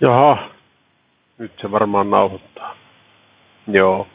[0.00, 0.38] Jaha,
[1.38, 2.74] nyt se varmaan nauhoittaa.
[3.68, 4.06] Joo.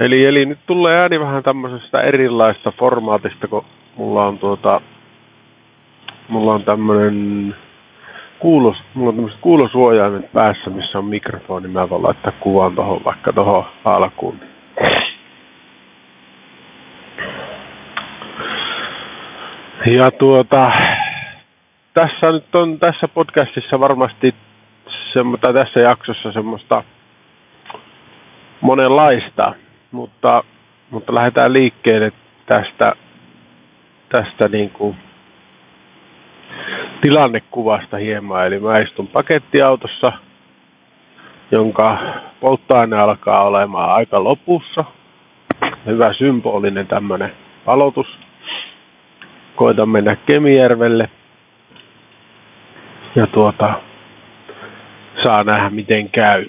[0.00, 3.64] Eli, eli nyt tulee ääni vähän tämmöisestä erilaista formaatista, kun
[3.96, 4.80] mulla on tuota,
[6.28, 7.56] mulla on tämmönen
[8.38, 11.68] kuulos, mulla on tämmöiset kuulosuojaimet päässä, missä on mikrofoni.
[11.68, 14.40] Mä voin laittaa kuvan tohon vaikka tohon alkuun.
[19.90, 20.72] Ja tuota,
[21.94, 24.34] tässä nyt on tässä podcastissa varmasti
[25.14, 26.84] semmo, tai tässä jaksossa semmoista
[28.60, 29.54] monenlaista,
[29.92, 30.44] mutta,
[30.90, 32.12] mutta lähdetään liikkeelle
[32.46, 32.92] tästä,
[34.08, 34.96] tästä niin kuin
[37.02, 38.46] tilannekuvasta hieman.
[38.46, 40.12] Eli mä istun pakettiautossa,
[41.56, 41.98] jonka
[42.40, 44.84] polttoaine alkaa olemaan aika lopussa.
[45.86, 47.32] Hyvä symbolinen tämmöinen
[47.66, 48.06] aloitus.
[49.56, 51.10] Koitan mennä Kemijärvelle.
[53.16, 53.74] Ja tuota,
[55.22, 56.46] saa nähdä miten käy.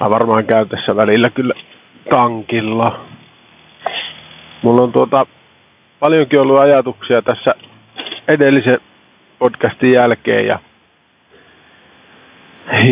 [0.00, 1.54] Mä varmaan käyn tässä välillä kyllä
[2.10, 3.04] tankilla.
[4.62, 5.26] Mulla on tuota
[6.00, 7.54] paljonkin ollut ajatuksia tässä
[8.28, 8.78] edellisen
[9.38, 10.58] podcastin jälkeen ja,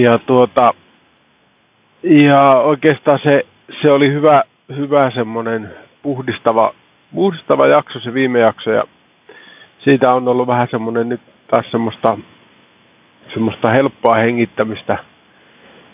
[0.01, 0.75] ja tuota
[2.03, 3.47] ja oikeastaan se,
[3.83, 4.43] se oli hyvä,
[4.77, 5.71] hyvä semmoinen
[6.03, 6.75] puhdistava,
[7.15, 8.85] puhdistava jakso se viime jakso ja
[9.79, 12.19] siitä on ollut vähän semmoinen nyt taas semmoista
[13.33, 14.99] semmoista helppoa hengittämistä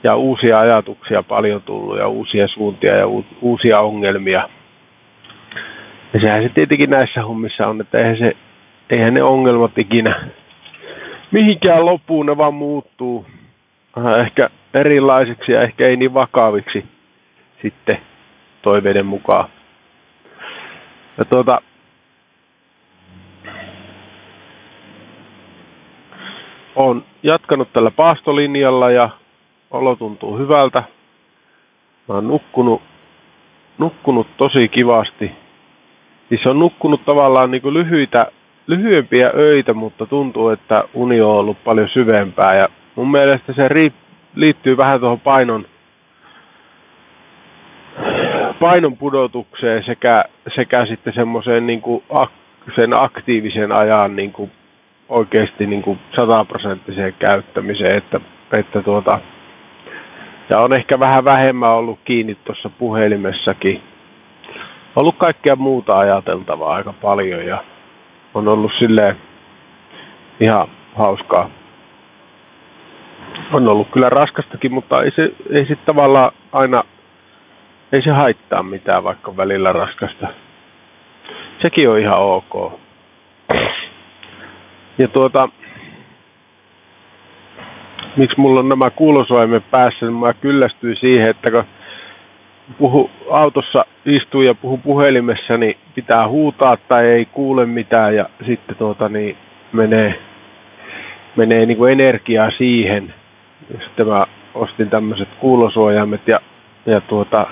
[0.03, 3.07] ja uusia ajatuksia paljon tullut ja uusia suuntia ja
[3.41, 4.49] uusia ongelmia.
[6.13, 8.37] Ja sehän se tietenkin näissä hommissa on, että eihän, se,
[8.97, 10.29] eihän ne ongelmat ikinä
[11.31, 13.27] mihinkään lopuun, ne vaan muuttuu
[14.27, 16.85] ehkä erilaisiksi ja ehkä ei niin vakaviksi
[17.63, 17.99] sitten
[18.63, 19.49] toiveiden mukaan.
[21.19, 21.61] Ja tuota,
[26.79, 29.11] olen jatkanut tällä paastolinjalla ja
[29.71, 30.83] olo tuntuu hyvältä.
[32.09, 32.83] Mä oon nukkunut,
[33.79, 35.31] nukkunut tosi kivasti.
[36.29, 38.27] Siis on nukkunut tavallaan niin kuin lyhyitä,
[38.67, 42.55] lyhyempiä öitä, mutta tuntuu, että uni on ollut paljon syvempää.
[42.55, 43.69] Ja mun mielestä se
[44.35, 45.67] liittyy vähän tuohon painon,
[48.61, 50.25] painon pudotukseen sekä,
[50.55, 52.31] sekä sitten semmoiseen niin kuin ak,
[52.75, 54.51] sen aktiivisen ajan niin kuin
[55.09, 58.21] oikeasti niin kuin sataprosenttiseen käyttämiseen, että,
[58.53, 59.21] että tuota,
[60.53, 63.83] ja on ehkä vähän vähemmän ollut kiinni tuossa puhelimessakin.
[64.97, 67.65] Ollut kaikkea muuta ajateltavaa aika paljon ja
[68.35, 69.17] on ollut silleen
[70.41, 71.51] ihan hauskaa.
[73.53, 75.23] On ollut kyllä raskastakin, mutta ei se,
[75.59, 76.85] ei se tavallaan aina,
[77.93, 80.29] ei se haittaa mitään, vaikka välillä raskasta.
[81.63, 82.81] Sekin on ihan ok.
[84.99, 85.49] Ja tuota,
[88.17, 91.65] miksi mulla on nämä kuulosuoimet päässä, niin mä kyllästyin siihen, että kun
[92.79, 98.77] puhu, autossa istuu ja puhu puhelimessa, niin pitää huutaa tai ei kuule mitään ja sitten
[98.77, 99.37] tuota, niin
[99.73, 100.19] menee,
[101.37, 103.15] menee niin kuin energiaa siihen.
[103.69, 106.41] Sitten mä ostin tämmöiset kuulosuojaimet ja,
[106.87, 107.47] ja tuota,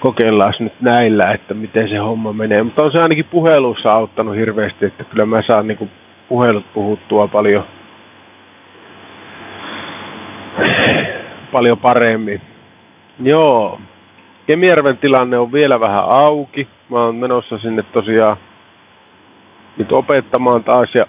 [0.00, 2.62] kokeillaan nyt näillä, että miten se homma menee.
[2.62, 5.90] Mutta on se ainakin puhelussa auttanut hirveästi, että kyllä mä saan niin kuin
[6.32, 7.64] puhelut puhuttua paljon,
[11.52, 12.40] paljon paremmin.
[13.22, 13.80] Joo,
[14.46, 16.68] Kemijärven tilanne on vielä vähän auki.
[16.88, 18.36] Mä oon menossa sinne tosiaan
[19.76, 21.06] nyt opettamaan taas ja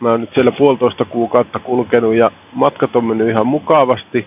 [0.00, 4.26] mä oon nyt siellä puolitoista kuukautta kulkenut ja matkat on mennyt ihan mukavasti.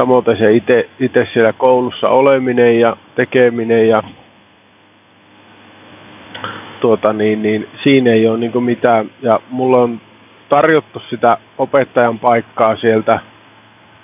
[0.00, 0.52] Samoin se
[1.00, 4.02] itse siellä koulussa oleminen ja tekeminen ja
[6.80, 9.10] tuota, niin, niin siinä ei ole niin mitään.
[9.22, 10.00] Ja mulla on
[10.48, 13.20] tarjottu sitä opettajan paikkaa sieltä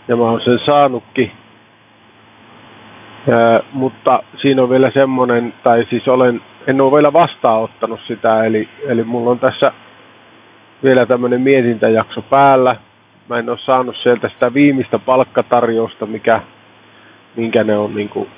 [0.09, 1.33] ja mä oon sen saanutkin.
[3.27, 8.69] Ja, mutta siinä on vielä semmoinen, tai siis olen, en ole vielä vastaanottanut sitä, eli,
[8.89, 9.73] eli mulla on tässä
[10.85, 12.77] vielä tämmöinen mietintäjakso päällä.
[13.29, 16.41] Mä en ole saanut sieltä sitä viimeistä palkkatarjousta, mikä,
[17.37, 18.29] minkä ne on niin kuin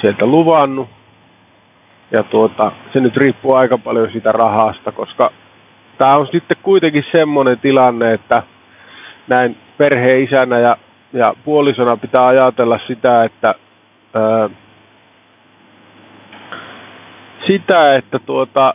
[0.00, 0.88] sieltä luvannut.
[2.10, 5.32] Ja tuota, se nyt riippuu aika paljon siitä rahasta, koska
[5.98, 8.42] tämä on sitten kuitenkin semmoinen tilanne, että
[9.28, 10.76] näin perheen isänä ja,
[11.12, 13.54] ja puolisona pitää ajatella sitä, että
[14.14, 14.50] ää,
[17.46, 18.74] sitä, että tuota,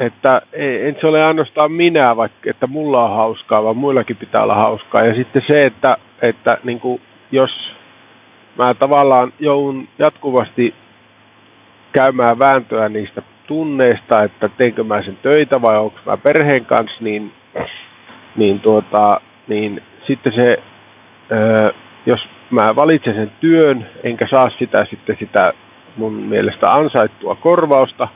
[0.00, 4.54] että en se ole ainoastaan minä, vaikka että mulla on hauskaa, vaan muillakin pitää olla
[4.54, 5.04] hauskaa.
[5.04, 7.00] Ja sitten se, että, että niin kuin,
[7.32, 7.50] jos
[8.58, 10.74] mä tavallaan joudun jatkuvasti
[11.92, 17.32] käymään vääntöä niistä tunneista, että teinkö mä sen töitä vai onko mä perheen kanssa, niin
[18.36, 20.62] niin, tuota, niin sitten se,
[22.06, 22.20] jos
[22.50, 25.52] mä valitsen sen työn, enkä saa sitä sitten sitä
[25.96, 28.08] mun mielestä ansaittua korvausta,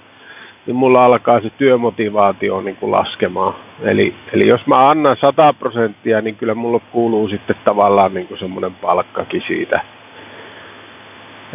[0.67, 3.55] niin mulla alkaa se työmotivaatio niin kuin laskemaan.
[3.91, 8.75] Eli, eli jos mä annan 100 prosenttia, niin kyllä mulla kuuluu sitten tavallaan niin semmoinen
[8.75, 9.81] palkkakin siitä.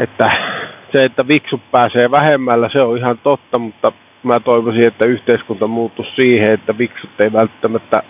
[0.03, 0.25] Että
[0.91, 3.91] se, että viksut pääsee vähemmällä, se on ihan totta, mutta
[4.23, 8.03] mä toivoisin, että yhteiskunta muuttuisi siihen, että viksut ei välttämättä,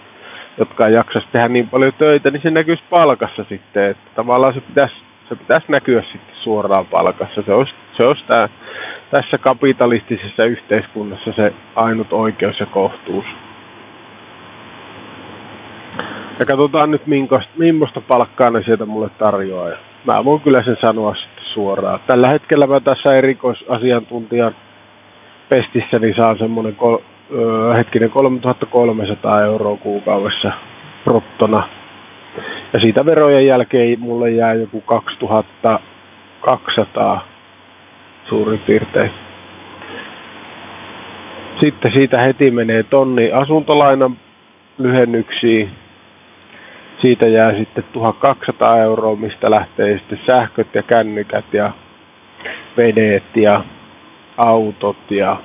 [0.58, 3.90] jotka ei jaksaisi tehdä niin paljon töitä, niin se näkyisi palkassa sitten.
[3.90, 4.96] Että tavallaan se pitäisi,
[5.30, 7.42] se pitäisi näkyä sitten suoraan palkassa.
[7.46, 8.50] Se olisi, se olisi tämä,
[9.12, 13.26] tässä kapitalistisessa yhteiskunnassa se ainut oikeus ja kohtuus.
[16.40, 17.02] Ja katsotaan nyt,
[17.58, 19.89] millaista palkkaa ne sieltä mulle tarjoaa.
[20.06, 21.16] Mä voin kyllä sen sanoa
[21.54, 22.00] suoraan.
[22.08, 24.56] Tällä hetkellä mä tässä erikoisasiantuntijan
[25.50, 26.98] pestissä niin saan semmoinen kol,
[27.34, 30.52] ö, hetkinen 3300 euroa kuukaudessa
[31.04, 31.68] prottona.
[32.74, 37.26] Ja siitä verojen jälkeen mulle jää joku 2200
[38.30, 39.12] suurin piirtein.
[41.64, 44.18] Sitten siitä heti menee tonni asuntolainan
[44.78, 45.70] lyhennyksiin.
[47.02, 51.72] Siitä jää sitten 1200 euroa, mistä lähtee sitten sähköt ja kännykät ja
[52.78, 53.64] vedet ja
[54.38, 55.38] autot ja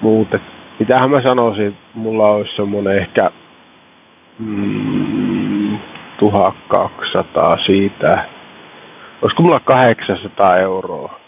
[0.00, 0.34] muut.
[0.34, 0.42] Et
[0.78, 3.30] mitähän mä sanoisin, mulla olisi semmoinen ehkä
[4.38, 5.78] mm,
[6.20, 8.12] 1200 siitä.
[9.22, 11.18] Olisiko mulla 800 euroa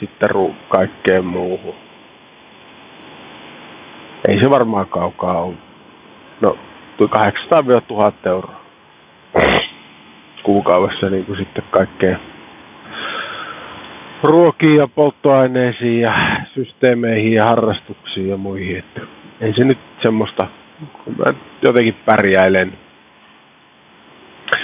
[0.00, 1.74] sitten ru- kaikkeen muuhun?
[4.28, 5.54] Ei se varmaan kaukaa ole.
[6.40, 6.58] No,
[7.00, 8.57] 800-1000 euroa
[10.58, 12.18] kuukaudessa niin kuin sitten kaikkeen
[14.22, 16.14] ruokiin ja polttoaineisiin ja
[16.54, 18.78] systeemeihin ja harrastuksiin ja muihin.
[18.78, 19.00] Että
[19.40, 20.46] ei se nyt semmoista,
[21.04, 21.24] kun mä
[21.66, 22.72] jotenkin pärjäilen.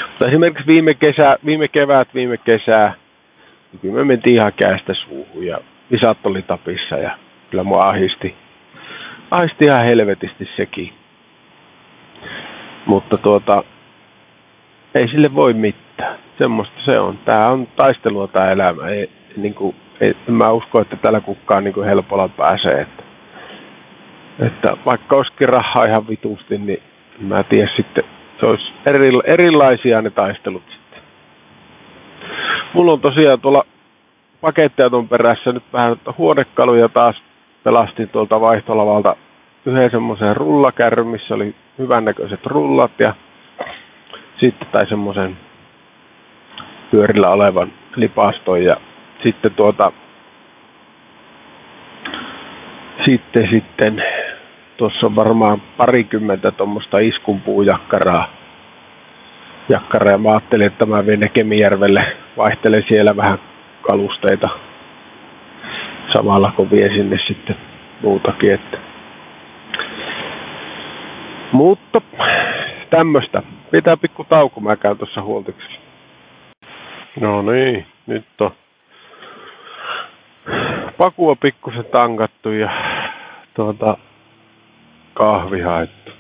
[0.09, 2.95] Mutta esimerkiksi viime, kesä, viime kevät, viime kesää,
[3.73, 5.59] niin kyllä me mentiin ihan käestä suuhun ja
[5.91, 7.19] visat oli tapissa ja
[7.51, 8.35] kyllä mua ahisti,
[9.31, 10.93] ahisti ihan helvetisti sekin.
[12.87, 13.65] Mutta tuota,
[14.95, 16.19] ei sille voi mitään.
[16.39, 17.19] Semmoista se on.
[17.25, 18.89] Tämä on taistelua tämä elämä.
[18.89, 22.81] Ei, niin kuin, ei, mä usko, että tällä kukaan niin kuin helpolla pääsee.
[22.81, 23.03] Että,
[24.47, 26.83] että vaikka olisikin rahaa ihan vitusti, niin
[27.21, 28.05] mä tiedän sitten,
[28.41, 31.01] se olisi eri, erilaisia ne taistelut sitten.
[32.73, 33.65] Mulla on tosiaan tuolla
[34.41, 37.23] pakettiauton perässä nyt vähän huonekaluja taas
[37.65, 39.17] pelastin tuolta vaihtolavalta
[39.67, 43.15] yhden semmoisen rullakärryn, missä oli hyvännäköiset rullat ja
[44.45, 45.37] sitten tai semmoisen
[46.91, 48.77] pyörillä olevan lipaston ja
[49.23, 49.93] sitten tuota
[53.05, 54.03] sitten sitten
[54.77, 58.29] tuossa on varmaan parikymmentä tuommoista iskunpuujakkaraa
[59.69, 63.39] jakkaraa ja mä ajattelin, että mä vien Kemijärvelle, vaihtelen siellä vähän
[63.83, 64.49] kalusteita
[66.13, 67.57] samalla kun vie sinne sitten
[68.03, 68.53] muutakin.
[68.53, 68.79] Että.
[71.53, 72.01] Mutta
[72.91, 73.43] tämmöistä.
[73.75, 75.79] Pitää pikku tauko, mä käyn tuossa huoltiksi.
[77.21, 78.51] No niin, nyt on
[80.99, 82.71] pakua pikkusen tankattu ja
[83.55, 83.97] tuota,
[85.15, 86.13] kahvi haettu.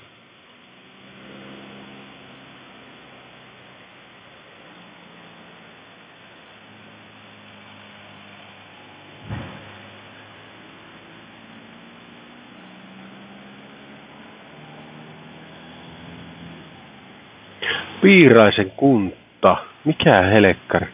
[18.05, 19.57] Piiraisen kunta.
[19.85, 20.87] Mikä helekkari?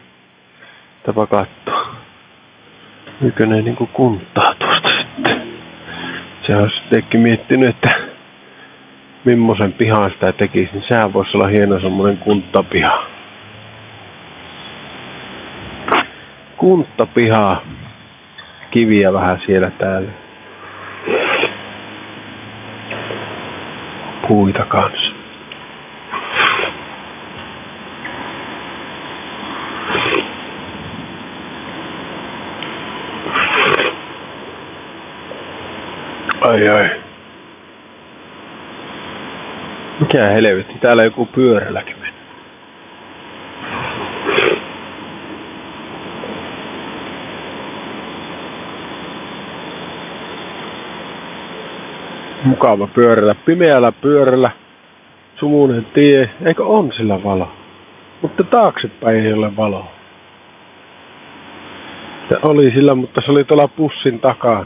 [1.05, 1.95] Tapa katsoa.
[3.21, 5.41] Nytkö ne niinku kuntaa tuosta sitten?
[6.47, 7.95] Se olisi sittenkin miettinyt, että
[9.25, 13.05] millaisen pihan sitä tekisi, niin sehän voisi olla hieno semmoinen kuntapiha.
[16.57, 17.61] Kuntapiha.
[18.71, 20.11] Kiviä vähän siellä täällä.
[24.27, 25.10] Puita kanssa.
[36.61, 36.89] Ai ai.
[39.99, 42.13] Mikä helvetti, täällä joku pyörälläkin meni.
[52.43, 54.51] Mukava pyörällä, pimeällä pyörällä,
[55.35, 57.51] sumuinen tie, eikö on sillä valo?
[58.21, 59.91] Mutta taaksepäin ei ole valo.
[62.29, 64.65] Se oli sillä, mutta se oli tuolla pussin takana.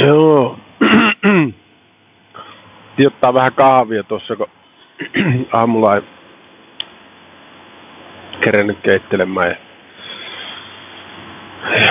[0.00, 0.58] Joo.
[3.06, 4.46] Ottaa vähän kahvia tuossa, kun
[5.52, 6.02] aamulla ei
[8.44, 9.48] kerennyt keittelemään.
[9.48, 9.56] Ja,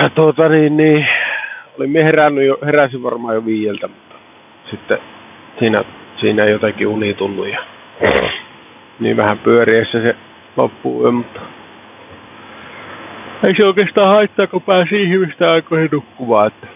[0.02, 1.06] ja tuota niin, niin
[1.78, 4.14] olin herännyt jo, heräsin varmaan jo viieltä, mutta
[4.70, 4.98] sitten
[5.58, 5.84] siinä,
[6.20, 7.64] siinä jotenkin uni tullut ja
[9.00, 10.16] niin vähän pyöriessä se
[10.56, 11.40] loppuu, mutta
[13.46, 16.46] ei se oikeastaan haittaa, kun pääsi ihmistä aikoihin nukkumaan.
[16.46, 16.66] Että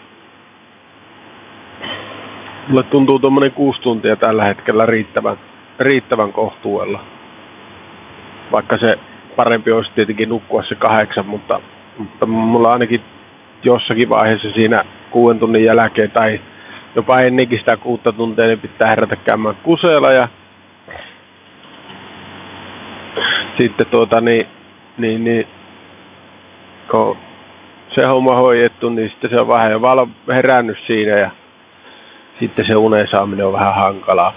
[2.69, 5.37] mulle tuntuu tuommoinen kuusi tuntia tällä hetkellä riittävän,
[5.79, 7.01] riittävän kohtuudella.
[8.53, 8.99] Vaikka se
[9.37, 11.61] parempi olisi tietenkin nukkua se kahdeksan, mutta,
[11.99, 13.01] mutta mulla ainakin
[13.65, 16.41] jossakin vaiheessa siinä kuuden tunnin jälkeen tai
[16.95, 20.29] jopa ennenkin sitä kuutta tuntia, niin pitää herätä käymään kuseella ja
[23.61, 24.47] sitten tuota niin,
[24.99, 25.47] niin, niin
[26.91, 27.17] kun
[27.89, 29.81] se homma hoidettu, niin sitten se on vähän jo
[30.29, 31.31] herännyt siinä ja
[32.41, 34.35] sitten se unen saaminen on vähän hankalaa.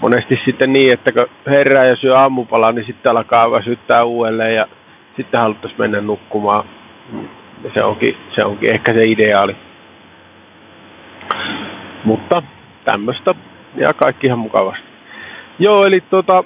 [0.00, 4.66] Monesti sitten niin, että kun herää ja syö aamupala, niin sitten alkaa väsyttää uudelleen ja
[5.16, 6.64] sitten haluttaisiin mennä nukkumaan.
[7.78, 9.56] Se onkin, se onkin ehkä se ideaali.
[12.04, 12.42] Mutta
[12.84, 13.34] tämmöistä
[13.76, 14.84] ja kaikki ihan mukavasti.
[15.58, 16.44] Joo, eli tuota,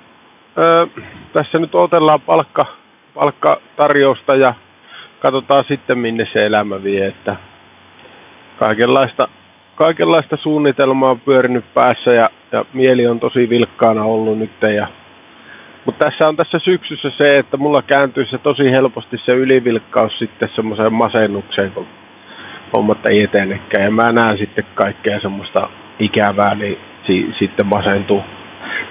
[0.59, 0.87] ö,
[1.33, 2.67] tässä nyt otellaan palkka,
[3.15, 4.55] palkkatarjousta ja
[5.21, 7.37] katsotaan sitten minne se elämä vie, että
[8.59, 9.29] kaikenlaista,
[9.75, 14.51] kaikenlaista suunnitelmaa on pyörinyt päässä ja, ja mieli on tosi vilkkaana ollut nyt.
[14.77, 14.89] Ja,
[15.85, 20.49] mutta tässä on tässä syksyssä se, että mulla kääntyy se tosi helposti se ylivilkkaus sitten
[20.55, 21.87] semmoiseen masennukseen, kun
[22.77, 23.85] hommat ei etenekään.
[23.85, 28.23] Ja mä näen sitten kaikkea semmoista ikävää, niin si, sitten masentuu.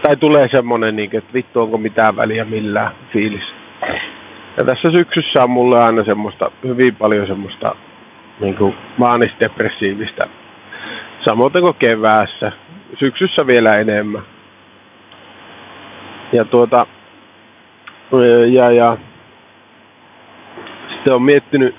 [0.04, 3.54] Tai tulee semmoinen, niin, että vittu onko mitään väliä millään fiilis.
[4.58, 7.76] Ja tässä syksyssä on mulle aina semmoista, hyvin paljon semmoista
[8.40, 10.28] niin kuin maanisdepressiivistä.
[11.26, 12.52] Samoin kuin keväässä.
[13.00, 14.22] Syksyssä vielä enemmän.
[16.34, 16.88] Ja tuota,
[18.54, 18.98] ja, ja
[20.90, 21.76] sitten on miettinyt,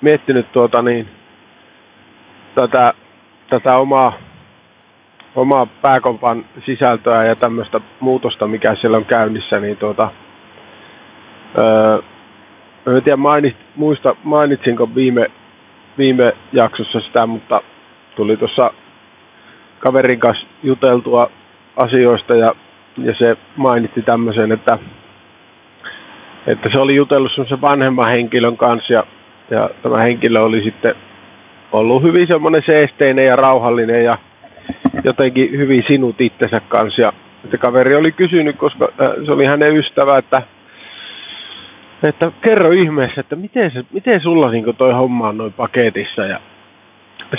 [0.00, 1.08] miettinyt tuota niin,
[2.54, 2.94] tätä,
[3.50, 4.12] tätä omaa,
[5.34, 10.10] omaa pääkompan sisältöä ja tämmöistä muutosta, mikä siellä on käynnissä, niin tuota,
[11.62, 11.98] Öö,
[12.86, 15.30] en tiedä mainit, muista, mainitsinko viime,
[15.98, 17.62] viime jaksossa sitä, mutta
[18.16, 18.70] tuli tuossa
[19.78, 21.30] kaverin kanssa juteltua
[21.76, 22.48] asioista ja,
[22.98, 24.78] ja se mainitti tämmöisen, että,
[26.46, 29.04] että se oli jutellut semmoisen vanhemman henkilön kanssa ja,
[29.50, 30.94] ja tämä henkilö oli sitten
[31.72, 34.18] ollut hyvin semmoinen seesteinen ja rauhallinen ja
[35.04, 37.02] jotenkin hyvin sinut itsensä kanssa.
[37.02, 37.12] Ja
[37.58, 38.88] kaveri oli kysynyt, koska
[39.26, 40.42] se oli hänen ystävä, että
[42.08, 46.22] että kerro ihmeessä, että miten, se, miten sulla niin toi homma on noin paketissa.
[46.22, 46.40] Ja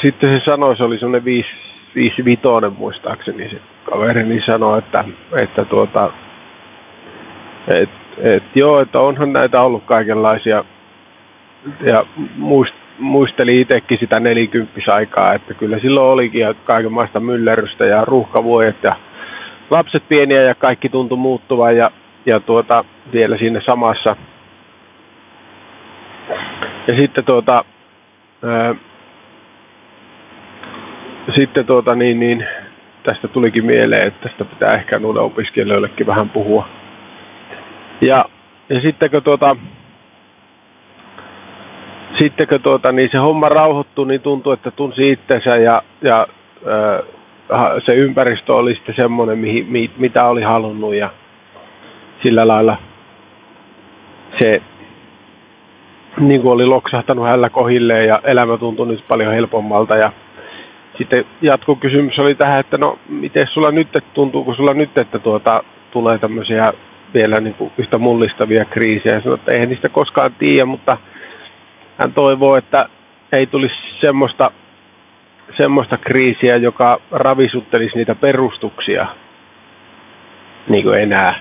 [0.01, 1.49] sitten se sanoi, se oli semmoinen 5
[1.95, 5.05] viisi vitonen muistaakseni se kaveri, niin sanoi, että,
[5.41, 6.11] että tuota,
[7.75, 10.65] et, et, joo, että onhan näitä ollut kaikenlaisia.
[11.85, 12.05] Ja
[12.37, 18.95] muist, muisteli itsekin sitä nelikymppisaikaa, että kyllä silloin olikin kaikenlaista myllerrystä ja ruuhkavuodet ja
[19.69, 21.91] lapset pieniä ja kaikki tuntui muuttuvan ja,
[22.25, 24.15] ja tuota, vielä siinä samassa.
[26.87, 27.65] Ja sitten tuota,
[31.37, 32.47] sitten tuota niin, niin,
[33.03, 36.67] tästä tulikin mieleen, että tästä pitää ehkä noille opiskelijoillekin vähän puhua.
[38.01, 38.25] Ja,
[38.69, 39.55] ja sittenkö tuota,
[42.19, 46.27] sittenkö tuota, niin se homma rauhoittui, niin tuntui, että tunsi itsensä ja, ja
[47.85, 51.09] se ympäristö oli sitten semmoinen, mihin, mitä oli halunnut ja
[52.23, 52.77] sillä lailla
[54.39, 54.61] se
[56.19, 59.95] niin kuin oli loksahtanut hällä kohilleen ja elämä tuntui nyt paljon helpommalta.
[59.95, 60.11] Ja
[61.01, 66.17] sitten jatkokysymys oli tähän, että no miten sulla nyt, tuntuuko sulla nyt, että tuota, tulee
[66.17, 66.73] tämmöisiä
[67.13, 69.21] vielä niin kuin yhtä mullistavia kriisejä.
[69.21, 70.97] Sanoi, että eihän niistä koskaan tiedä, mutta
[71.97, 72.89] hän toivoo, että
[73.33, 74.51] ei tulisi semmoista,
[75.57, 79.07] semmoista kriisiä, joka ravisuttelisi niitä perustuksia
[80.69, 81.39] niin kuin enää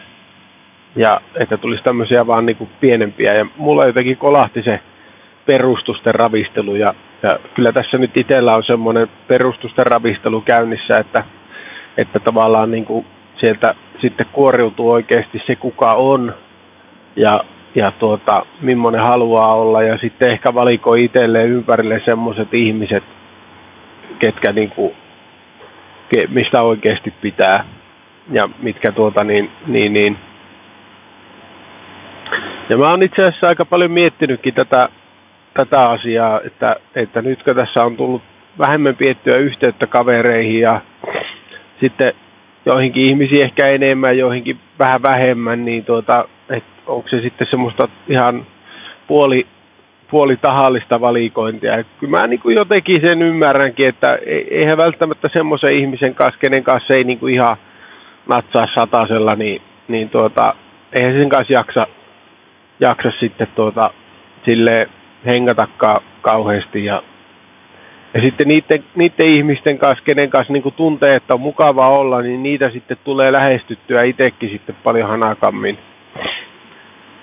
[0.96, 3.34] ja että tulisi tämmöisiä vaan niin kuin pienempiä.
[3.34, 4.80] Ja mulla jotenkin kolahti se
[5.46, 11.24] perustusten ravistelu ja, ja kyllä tässä nyt itsellä on semmoinen perustusten ravistelu käynnissä, että,
[11.96, 16.34] että tavallaan niin kuin sieltä sitten kuoriutuu oikeasti se kuka on
[17.16, 19.82] ja, ja tuota, millainen haluaa olla.
[19.82, 23.04] Ja sitten ehkä valikoi itselleen ympärille semmoiset ihmiset,
[24.18, 24.94] ketkä niin kuin,
[26.28, 27.64] mistä oikeasti pitää
[28.32, 30.18] ja mitkä tuota niin, niin, niin.
[32.68, 34.88] Ja mä oon itse asiassa aika paljon miettinytkin tätä,
[35.54, 38.22] tätä asiaa, että, että nytkö tässä on tullut
[38.58, 40.80] vähemmän piettyä yhteyttä kavereihin ja
[41.80, 42.12] sitten
[42.66, 46.28] joihinkin ihmisiin ehkä enemmän, joihinkin vähän vähemmän, niin tuota,
[46.86, 48.46] onko se sitten semmoista ihan
[49.06, 49.46] puoli,
[50.10, 51.76] puoli tahallista valikointia.
[51.76, 56.40] Et kyllä mä niin kuin jotenkin sen ymmärränkin, että e-, eihän välttämättä semmoisen ihmisen kanssa,
[56.40, 57.56] kenen kanssa ei niin kuin ihan
[58.34, 60.54] natsaa satasella, niin, niin tuota,
[60.92, 61.86] eihän sen kanssa jaksa,
[62.80, 63.90] jaksa sitten tuota,
[64.44, 64.88] sille
[65.26, 67.02] hengatakaan kauheasti ja
[68.14, 72.42] ja sitten niiden, niiden ihmisten kanssa, kenen kanssa niin tuntee, että on mukava olla, niin
[72.42, 75.78] niitä sitten tulee lähestyttyä itsekin sitten paljon hanakammin.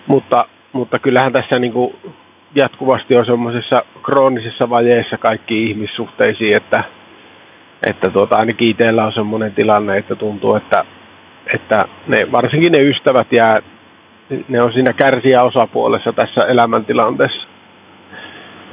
[0.08, 1.96] Mutta, mutta kyllähän tässä niin kuin
[2.62, 6.84] jatkuvasti on semmoisessa kroonisessa vajeessa kaikki ihmissuhteisiin, että,
[7.89, 10.86] että tuota, ainakin itsellä on semmoinen tilanne, että tuntuu, että,
[11.54, 13.62] että ne, varsinkin ne ystävät jää,
[14.48, 17.47] ne on siinä kärsiä osapuolessa tässä elämäntilanteessa.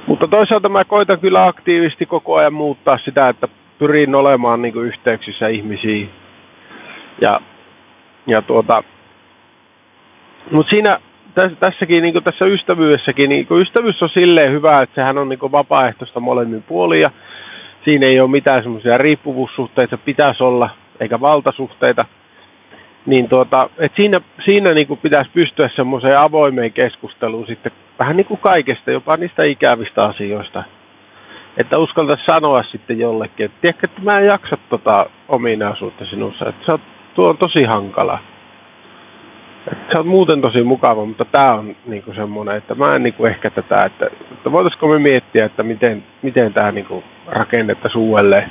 [0.07, 4.87] Mutta toisaalta mä koitan kyllä aktiivisesti koko ajan muuttaa sitä, että pyrin olemaan niin kuin
[4.87, 6.11] yhteyksissä ihmisiin.
[7.21, 7.41] Ja,
[8.27, 8.83] ja tuota,
[10.51, 11.01] mutta siinä
[11.35, 15.29] tässä, tässäkin, niin kuin tässä ystävyydessäkin, niin kuin ystävyys on silleen hyvä, että sehän on
[15.29, 17.11] niin kuin vapaaehtoista molemmin puolin ja
[17.89, 20.71] siinä ei ole mitään semmoisia riippuvuussuhteita, pitäisi olla,
[21.01, 22.05] eikä valtasuhteita
[23.07, 28.27] niin tuota, et siinä, siinä niin kuin pitäisi pystyä semmoiseen avoimeen keskusteluun sitten vähän niin
[28.27, 30.65] kuin kaikesta, jopa niistä ikävistä asioista.
[31.57, 36.73] Että uskaltaisi sanoa sitten jollekin, että tiedätkö, että mä en jaksa tota ominaisuutta sinussa, että
[36.73, 36.81] oot,
[37.15, 38.19] tuo on tosi hankala.
[39.73, 43.03] Että sä oot muuten tosi mukava, mutta tämä on niin kuin semmoinen, että mä en
[43.03, 47.05] niin kuin ehkä tätä, että, että voitaisiko me miettiä, että miten, miten tämä niin kuin
[47.27, 48.51] rakennettaisiin uudelleen.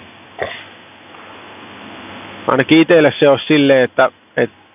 [2.47, 4.11] Ainakin itselle se on silleen, että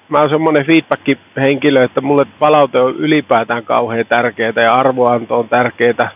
[0.08, 6.10] mä oon semmoinen feedback-henkilö, että mulle palaute on ylipäätään kauhean tärkeää ja arvoanto on tärkeää,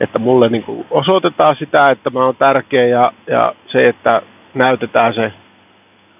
[0.00, 4.22] että mulle niin kuin osoitetaan sitä, että mä oon tärkeä ja, ja se, että
[4.54, 5.32] näytetään se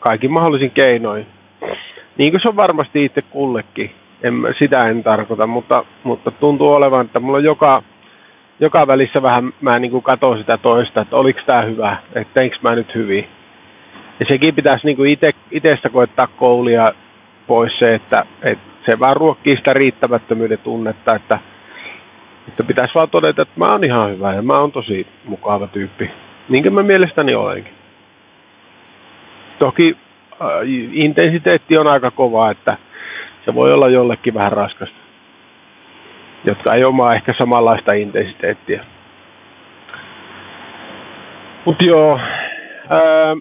[0.01, 1.27] kaikin mahdollisin keinoin.
[2.19, 3.91] Niin kuin se on varmasti itse kullekin.
[4.23, 7.83] En, sitä en tarkoita, mutta, mutta tuntuu olevan, että mulla joka,
[8.61, 12.75] joka välissä vähän, mä niin katon sitä toista, että oliko tämä hyvä, että teinkö mä
[12.75, 13.29] nyt hyvin
[14.21, 16.93] ja sekin pitäisi niin kuin ite, itsestä koettaa koulia
[17.47, 21.39] pois se, että, että se vaan ruokkii sitä riittämättömyyden tunnetta, että,
[22.49, 26.11] että pitäisi vaan todeta, että mä oon ihan hyvä ja mä oon tosi mukava tyyppi.
[26.49, 27.73] Niin mä mielestäni olenkin.
[29.59, 29.97] Toki
[30.33, 30.49] äh,
[30.93, 32.77] intensiteetti on aika kova, että
[33.45, 34.97] se voi olla jollekin vähän raskasta,
[36.45, 38.85] jotka ei omaa ehkä samanlaista intensiteettiä.
[41.65, 42.21] Mutta joo,
[42.89, 43.37] ää,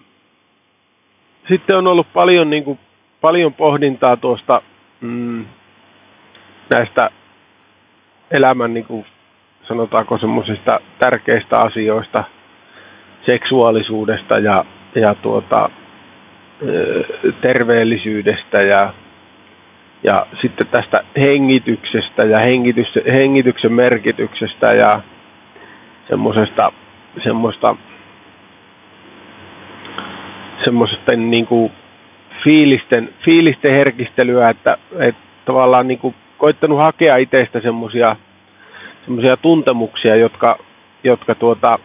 [1.50, 2.78] sitten on ollut paljon, niin kuin,
[3.20, 4.62] paljon pohdintaa tuosta
[5.00, 5.44] mm,
[6.74, 7.10] näistä
[8.30, 9.06] elämän, niin kuin,
[9.68, 12.24] sanotaanko semmoisista tärkeistä asioista,
[13.26, 15.70] seksuaalisuudesta ja, ja tuota,
[17.40, 18.94] terveellisyydestä ja,
[20.06, 25.00] ja sitten tästä hengityksestä ja hengitys, hengityksen merkityksestä ja
[26.08, 26.72] semmoisesta
[27.22, 27.76] semmoista
[30.64, 31.72] semmoisesta niin kuin
[32.44, 38.16] fiilisten, fiilisten herkistelyä, että, että tavallaan niin kuin koittanut hakea itsestä semmoisia
[39.04, 40.58] semmoisia tuntemuksia, jotka,
[41.04, 41.78] jotka, tuota,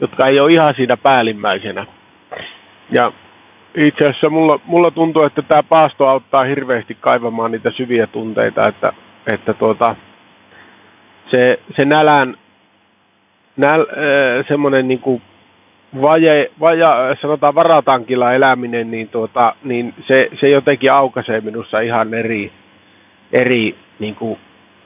[0.00, 1.86] jotka ei ole ihan siinä päällimmäisenä.
[2.90, 3.12] Ja
[3.74, 8.92] itse asiassa mulla, mulla tuntuu, että tämä paasto auttaa hirveästi kaivamaan niitä syviä tunteita, että,
[9.32, 9.96] että tuota,
[11.30, 12.36] se, se nälän,
[13.56, 15.22] näl, äh, semmoinen niin kuin
[16.02, 22.52] vaje, vaja, sanotaan varatankilla eläminen, niin, tuota, niin se, se jotenkin aukaisee minussa ihan eri,
[23.32, 24.38] eri niin kuin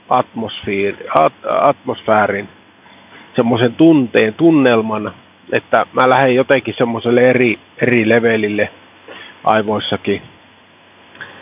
[0.09, 0.27] at,
[1.45, 2.49] atmosfäärin,
[3.37, 5.12] semmoisen tunteen, tunnelman,
[5.53, 8.69] että mä lähden jotenkin semmoiselle eri, eri levelille
[9.45, 10.23] aivoissakin.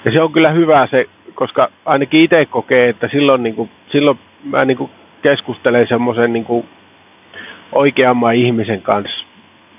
[0.04, 4.18] Ja se on kyllä hyvä se, koska ainakin itse kokee, että silloin, niin kuin, silloin
[4.44, 4.90] mä niin kuin
[5.22, 6.64] keskustelen semmoisen niin
[7.72, 9.29] oikeamman ihmisen kanssa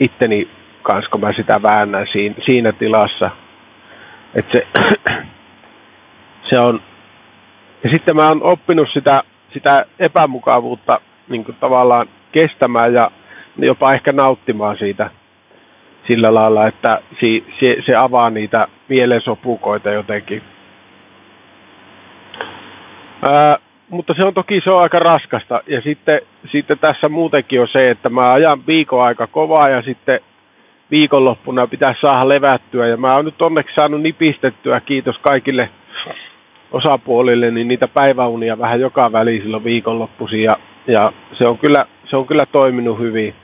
[0.01, 0.47] itteni
[0.83, 3.31] kanssa, kun mä sitä väännän siinä, siinä tilassa.
[4.39, 4.67] Että se,
[6.49, 6.81] se on,
[7.83, 13.03] ja sitten mä oon oppinut sitä, sitä epämukavuutta niin kuin tavallaan kestämään ja
[13.57, 15.09] jopa ehkä nauttimaan siitä
[16.11, 17.27] sillä lailla, että se,
[17.59, 20.43] se, se avaa niitä mielensopukoita jotenkin.
[23.29, 23.57] Ää,
[23.91, 25.61] mutta se on toki se on aika raskasta.
[25.67, 30.19] Ja sitten, sitten tässä muutenkin on se, että mä ajan viikon aika kovaa ja sitten
[30.91, 32.87] viikonloppuna pitäisi saada levättyä.
[32.87, 35.69] Ja mä oon nyt onneksi saanut nipistettyä, kiitos kaikille
[36.71, 40.43] osapuolille, niin niitä päiväunia vähän joka väli silloin viikonloppuisin.
[40.43, 43.35] Ja, ja se, on kyllä, se on kyllä toiminut hyvin.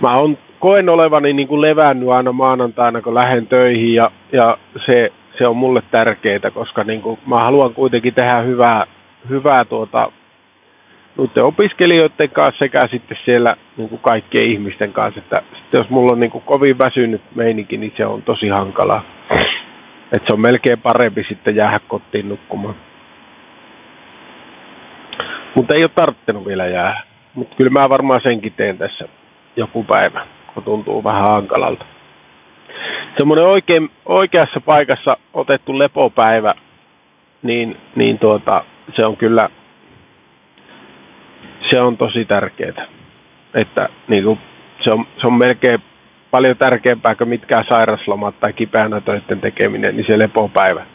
[0.00, 5.12] mä on, koen olevani niin kuin levännyt aina maanantaina, kun lähden töihin ja, ja se,
[5.38, 8.86] se on mulle tärkeää, koska niin kuin, mä haluan kuitenkin tehdä hyvää,
[9.28, 10.12] hyvää tuota,
[11.42, 15.20] opiskelijoiden kanssa sekä sitten siellä niin kuin kaikkien ihmisten kanssa.
[15.20, 19.04] Että sitten jos mulla on niin kuin kovin väsynyt meininki, niin se on tosi hankalaa.
[20.12, 22.74] Että se on melkein parempi sitten jäädä kotiin nukkumaan.
[25.56, 27.00] Mutta ei ole tarttunut vielä jäädä.
[27.34, 29.04] Mutta kyllä mä varmaan senkin teen tässä
[29.56, 31.93] joku päivä, kun tuntuu vähän hankalalta.
[33.18, 36.54] Semmoinen oikein, oikeassa paikassa otettu lepopäivä,
[37.42, 38.64] niin, niin tuota,
[38.96, 39.48] se on kyllä
[41.70, 42.86] se on tosi tärkeää.
[43.54, 44.38] Että niin kuin,
[44.80, 45.82] se, on, se on melkein
[46.30, 50.86] paljon tärkeämpää kuin mitkään sairaslomat tai kipeänä töiden tekeminen, niin se lepopäivä.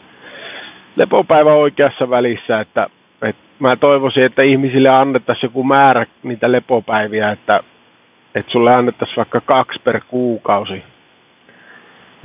[0.96, 2.86] Lepopäivä oikeassa välissä, että,
[3.22, 7.60] että mä toivoisin, että ihmisille annettaisiin joku määrä niitä lepopäiviä, että,
[8.38, 10.82] että sulle annettaisiin vaikka kaksi per kuukausi.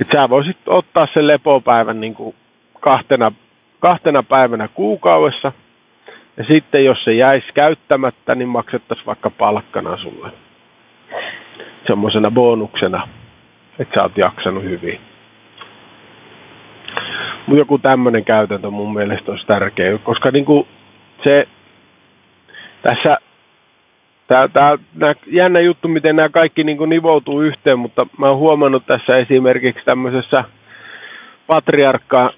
[0.00, 2.34] Että sä voisit ottaa sen lepopäivän niin kuin
[2.80, 3.32] kahtena,
[3.80, 5.52] kahtena päivänä kuukaudessa–
[6.36, 10.30] ja sitten jos se jäisi käyttämättä, niin maksettaisiin vaikka palkkana sulle.
[11.86, 13.08] Semmoisena bonuksena,
[13.78, 15.00] että sä oot jaksanut hyvin.
[17.46, 20.68] Mutta joku tämmöinen käytäntö mun mielestä olisi tärkeä, koska niinku
[21.24, 21.48] se
[22.82, 23.18] tässä
[24.28, 24.76] Tää, tää,
[25.26, 29.84] jännä juttu, miten nämä kaikki niin kuin nivoutuu yhteen, mutta mä oon huomannut tässä esimerkiksi
[29.84, 30.44] tämmöisessä
[31.46, 32.30] patriarkka,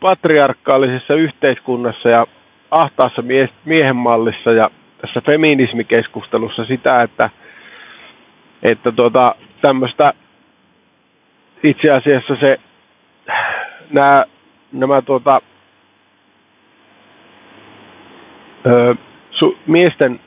[0.00, 2.26] patriarkkaalisessa yhteiskunnassa ja
[2.70, 4.64] ahtaassa mie- miehen mallissa ja
[5.00, 7.30] tässä feminismikeskustelussa sitä, että,
[8.62, 10.12] että tuota, tämmöistä
[11.62, 12.60] itse asiassa se
[13.90, 14.24] nämä,
[14.72, 15.40] nämä tuota,
[18.66, 18.94] ö,
[19.30, 20.20] su, miesten,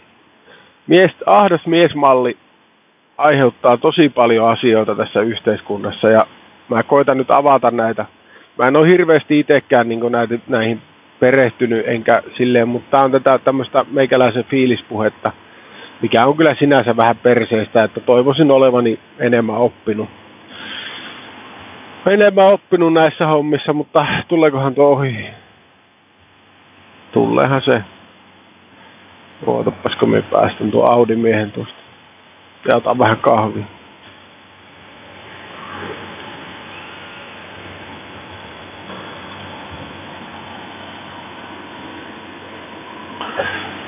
[0.87, 2.37] miest, ahdas miesmalli
[3.17, 6.19] aiheuttaa tosi paljon asioita tässä yhteiskunnassa ja
[6.69, 8.05] mä koitan nyt avata näitä.
[8.57, 10.81] Mä en ole hirveästi itsekään niin näitä, näihin
[11.19, 15.31] perehtynyt, enkä silleen, mutta tämä on tätä tämmöistä meikäläisen fiilispuhetta,
[16.01, 20.09] mikä on kyllä sinänsä vähän perseestä, että toivoisin olevani enemmän oppinut.
[22.09, 25.29] Enemmän oppinut näissä hommissa, mutta tuleekohan tuo ohi?
[27.11, 27.96] Tulleehan se.
[29.45, 31.73] Ootapas, kun me päästän tuo Audi-miehen tuosta.
[32.71, 33.65] Ja otan vähän kahvia.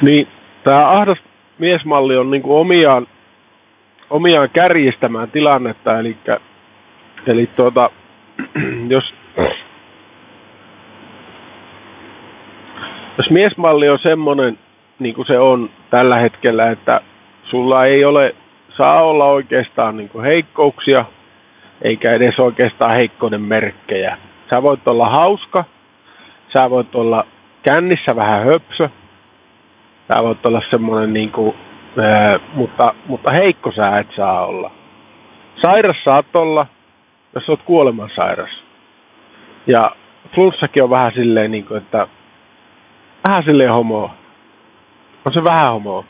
[0.01, 0.27] Niin,
[0.63, 1.17] tämä ahdas
[1.57, 3.07] miesmalli on niin kuin omiaan,
[4.09, 6.17] omiaan kärjistämään tilannetta, eli,
[7.27, 7.89] eli tuota,
[8.95, 9.13] jos,
[13.17, 14.57] jos miesmalli on semmoinen,
[14.99, 17.01] niin kuin se on tällä hetkellä, että
[17.43, 18.35] sulla ei ole,
[18.77, 21.05] saa olla oikeastaan niin kuin heikkouksia,
[21.81, 24.17] eikä edes oikeastaan heikkouden merkkejä.
[24.49, 25.63] Sä voit olla hauska,
[26.53, 27.25] sä voit olla
[27.63, 28.89] kännissä vähän höpsö,
[30.13, 31.55] Sä voit olla semmoinen, niin kuin,
[31.97, 34.71] ää, mutta, mutta heikko sä et saa olla.
[35.65, 36.65] Sairas saat olla,
[37.35, 38.49] jos oot kuolemansairas.
[39.67, 39.83] Ja
[40.35, 42.07] flunssakin on vähän silleen, niin kuin, että
[43.27, 44.13] vähän silleen homoa.
[45.29, 46.03] On se vähän homoa.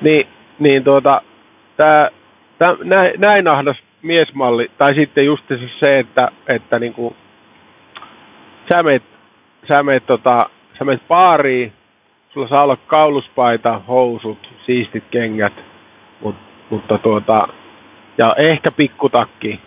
[0.00, 0.26] Niin,
[0.58, 1.22] niin tuota,
[1.76, 2.08] tää,
[2.58, 5.44] tää, näin, näin ahdas miesmalli, tai sitten just
[5.84, 7.16] se, että, että niin kuin,
[8.72, 9.02] sä meet,
[9.68, 10.38] sä meet, tota,
[10.78, 11.72] sä meet baariin,
[12.32, 15.54] sulla saa olla kauluspaita, housut, siistit kengät,
[16.20, 16.36] mut,
[16.70, 17.48] mutta tuota,
[18.18, 19.60] ja ehkä pikkutakki.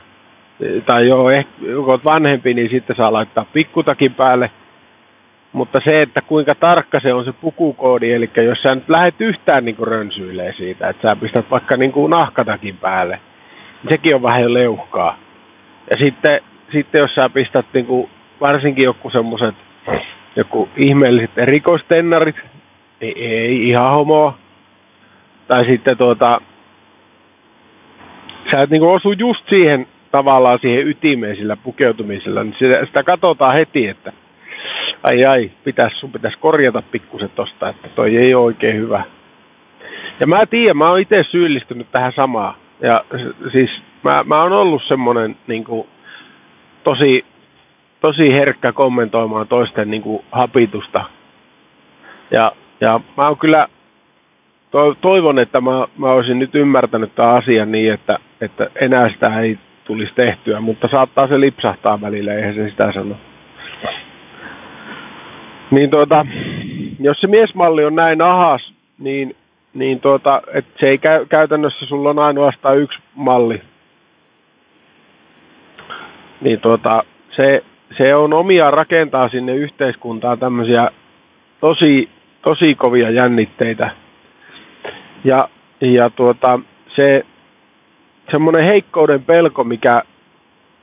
[0.85, 4.51] Tai joo, ehkä, kun olet vanhempi, niin sitten saa laittaa pikkutakin päälle.
[5.53, 9.65] Mutta se, että kuinka tarkka se on se pukukoodi, eli jos sä nyt lähdet yhtään
[9.65, 13.19] niin rönsyilee siitä, että sä pistät vaikka niin kuin nahkatakin päälle,
[13.83, 15.17] niin sekin on vähän leuhkaa.
[15.89, 18.09] Ja sitten, sitten jos sä pistät niin kuin,
[18.41, 19.55] varsinkin joku semmoiset
[20.35, 22.35] joku ihmeelliset erikoistennarit,
[23.01, 24.37] ei, ei ihan homoa.
[25.47, 26.41] Tai sitten tuota,
[28.51, 33.57] sä et niinku osu just siihen tavallaan siihen ytimeen sillä pukeutumisella, niin sitä, sitä katsotaan
[33.59, 34.13] heti, että
[35.03, 39.03] ai ai, pitäis, sun pitäisi korjata pikkuset tosta, että toi ei ole oikein hyvä.
[40.19, 42.55] Ja mä tiedän, mä oon itse syyllistynyt tähän samaan.
[42.81, 43.05] Ja
[43.51, 43.69] siis
[44.03, 45.87] mä, mä oon ollut semmonen niin kuin,
[46.83, 47.25] tosi,
[48.01, 51.05] tosi herkkä kommentoimaan toisten niin kuin, hapitusta.
[52.31, 53.67] Ja ja mä oon kyllä
[55.01, 59.57] toivon, että mä, mä olisin nyt ymmärtänyt tämän asian niin, että, että enää sitä ei
[59.85, 63.15] tulisi tehtyä, mutta saattaa se lipsahtaa välillä, eihän se sitä sano.
[65.73, 66.25] Niin tuota,
[66.99, 69.35] jos se miesmalli on näin ahas, niin
[69.73, 73.61] niin tuota, että se ei käy, käytännössä, sulla on ainoastaan yksi malli.
[76.41, 77.03] Niin tuota,
[77.35, 77.63] se,
[77.97, 80.89] se on omia rakentaa sinne yhteiskuntaan tämmöisiä
[81.59, 82.09] tosi,
[82.41, 83.91] tosi kovia jännitteitä.
[85.23, 85.49] Ja,
[85.81, 86.59] ja tuota,
[86.95, 87.25] se
[88.31, 90.01] semmoinen heikkouden pelko, mikä,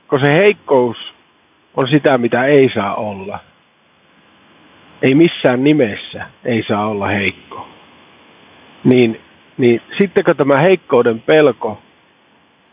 [0.07, 0.97] kun se heikkous
[1.75, 3.50] on sitä, mitä ei saa olla.
[5.01, 7.67] Ei missään nimessä ei saa olla heikko.
[8.83, 9.21] Niin,
[9.57, 11.81] niin sitten kun tämä heikkouden pelko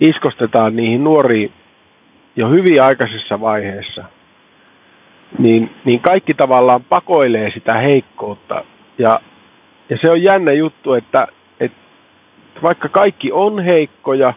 [0.01, 1.53] iskostetaan niihin nuoriin
[2.37, 4.05] jo hyvin aikaisessa vaiheessa,
[5.38, 8.64] niin, niin kaikki tavallaan pakoilee sitä heikkoutta.
[8.99, 9.21] Ja,
[9.91, 11.27] ja se on jännä juttu, että,
[11.61, 11.79] että
[12.62, 14.35] vaikka kaikki on heikkoja,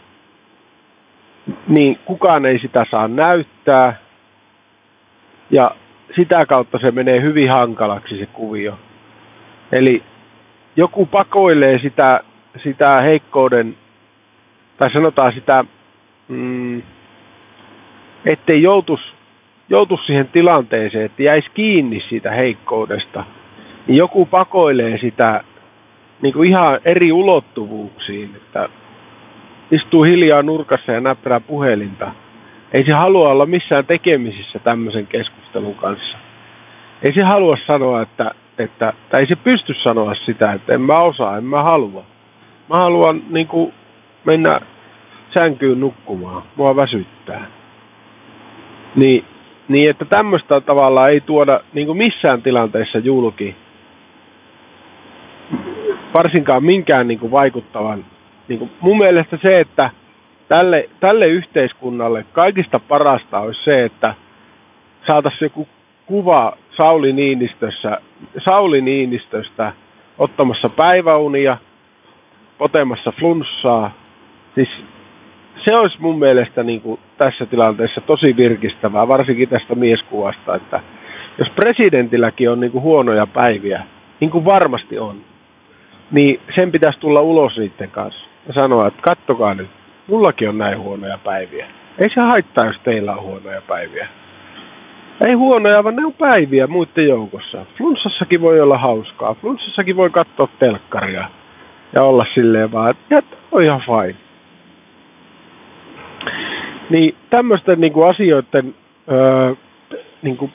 [1.67, 3.93] niin kukaan ei sitä saa näyttää.
[5.49, 5.71] Ja
[6.15, 8.79] sitä kautta se menee hyvin hankalaksi se kuvio.
[9.71, 10.03] Eli
[10.75, 12.19] joku pakoilee sitä,
[12.63, 13.75] sitä heikkouden,
[14.77, 15.65] tai sanotaan sitä,
[16.27, 16.81] mm,
[18.31, 18.99] ettei joutus,
[19.69, 23.23] joutus siihen tilanteeseen, että jäisi kiinni siitä heikkoudesta,
[23.87, 25.43] niin joku pakoilee sitä
[26.21, 28.69] niin kuin ihan eri ulottuvuuksiin, että
[29.71, 32.11] istuu hiljaa nurkassa ja näppärää puhelinta.
[32.73, 36.17] Ei se halua olla missään tekemisissä tämmöisen keskustelun kanssa.
[37.03, 40.99] Ei se halua sanoa, että, että tai ei se pysty sanoa sitä, että en mä
[40.99, 42.03] osaa, en mä halua.
[42.69, 43.73] Mä haluan niin kuin,
[44.25, 44.59] mennä
[45.37, 46.43] sänkyyn nukkumaan.
[46.55, 47.45] Mua väsyttää.
[48.95, 49.25] Niin,
[49.67, 53.55] niin että tämmöistä tavalla ei tuoda niin kuin missään tilanteessa julki.
[56.13, 58.05] Varsinkaan minkään niin kuin vaikuttavan.
[58.47, 59.89] Niin kuin mun mielestä se, että
[60.51, 64.13] tälle, tälle yhteiskunnalle kaikista parasta olisi se, että
[65.07, 65.67] saataisiin joku
[66.05, 67.97] kuva Sauli, Niinistössä,
[68.49, 69.73] Sauli Niinistöstä
[70.17, 71.57] ottamassa päiväunia,
[72.57, 73.91] potemassa flunssaa.
[74.55, 74.69] Siis
[75.67, 80.79] se olisi mun mielestä niin kuin tässä tilanteessa tosi virkistävää, varsinkin tästä mieskuvasta, että
[81.37, 83.83] jos presidentilläkin on niin kuin huonoja päiviä,
[84.19, 85.15] niin kuin varmasti on,
[86.11, 90.79] niin sen pitäisi tulla ulos niiden kanssa ja sanoa, että kattokaa nyt, mullakin on näin
[90.79, 91.65] huonoja päiviä.
[92.03, 94.07] Ei se haittaa, jos teillä on huonoja päiviä.
[95.27, 97.65] Ei huonoja, vaan ne on päiviä muiden joukossa.
[97.77, 99.33] Flunssassakin voi olla hauskaa.
[99.33, 101.29] Flunssassakin voi katsoa telkkaria
[101.95, 104.15] ja olla silleen vaan, että on ihan fine.
[106.89, 108.75] Niin tämmöisten niin kuin asioiden
[109.11, 109.53] öö,
[110.21, 110.51] niin kuin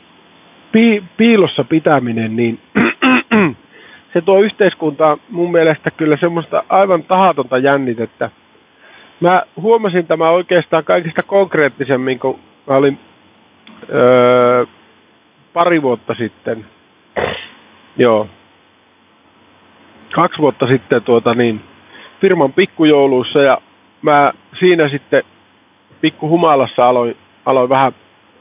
[0.72, 2.59] pi, piilossa pitäminen, niin
[4.12, 8.30] se tuo yhteiskuntaan mun mielestä kyllä semmoista aivan tahatonta jännitettä.
[9.20, 12.98] Mä huomasin tämä oikeastaan kaikista konkreettisemmin, kun mä olin
[13.92, 14.66] öö,
[15.52, 16.66] pari vuotta sitten,
[17.96, 18.29] joo,
[20.14, 21.61] kaksi vuotta sitten tuota niin,
[22.20, 23.59] firman pikkujouluissa ja
[24.02, 25.22] mä siinä sitten
[26.00, 27.92] pikkuhumalassa aloin, aloin vähän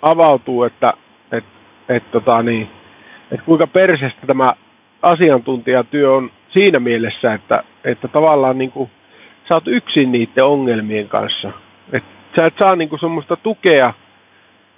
[0.02, 0.94] avautua, että
[1.32, 1.44] et,
[1.90, 2.70] et, tota niin,
[3.32, 4.50] et kuinka persestä tämä
[5.02, 8.90] asiantuntijatyö on siinä mielessä, että, että tavallaan niin kuin,
[9.48, 11.52] sä oot yksin niiden ongelmien kanssa.
[11.94, 12.04] Et
[12.40, 13.94] sä et saa niin kuin semmoista tukea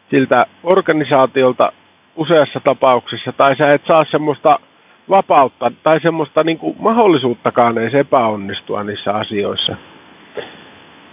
[0.10, 1.72] siltä organisaatiolta
[2.16, 4.60] useassa tapauksessa, tai sä et saa semmoista
[5.10, 9.76] vapautta tai semmoista niin kuin mahdollisuuttakaan edes epäonnistua niissä asioissa.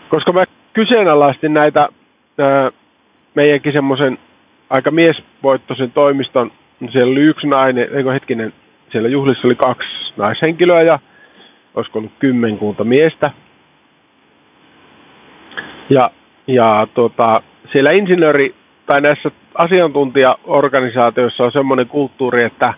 [0.09, 1.89] Koska mä kyseenalaistin näitä
[2.39, 2.71] ää,
[3.35, 4.19] meidänkin semmoisen
[4.71, 6.53] aika miesvoittoisen toimiston,
[6.93, 8.53] siellä oli yksi nainen, eikö hetkinen,
[8.93, 10.99] siellä juhlissa oli kaksi naishenkilöä ja
[11.75, 13.31] olisiko ollut kymmenkunta miestä.
[15.91, 16.11] Ja,
[16.47, 17.43] ja tota,
[17.73, 18.55] siellä insinööri
[18.87, 22.75] tai näissä asiantuntijaorganisaatioissa on semmoinen kulttuuri, että,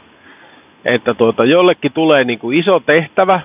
[0.85, 3.41] että tuota, jollekin tulee niin kuin iso tehtävä,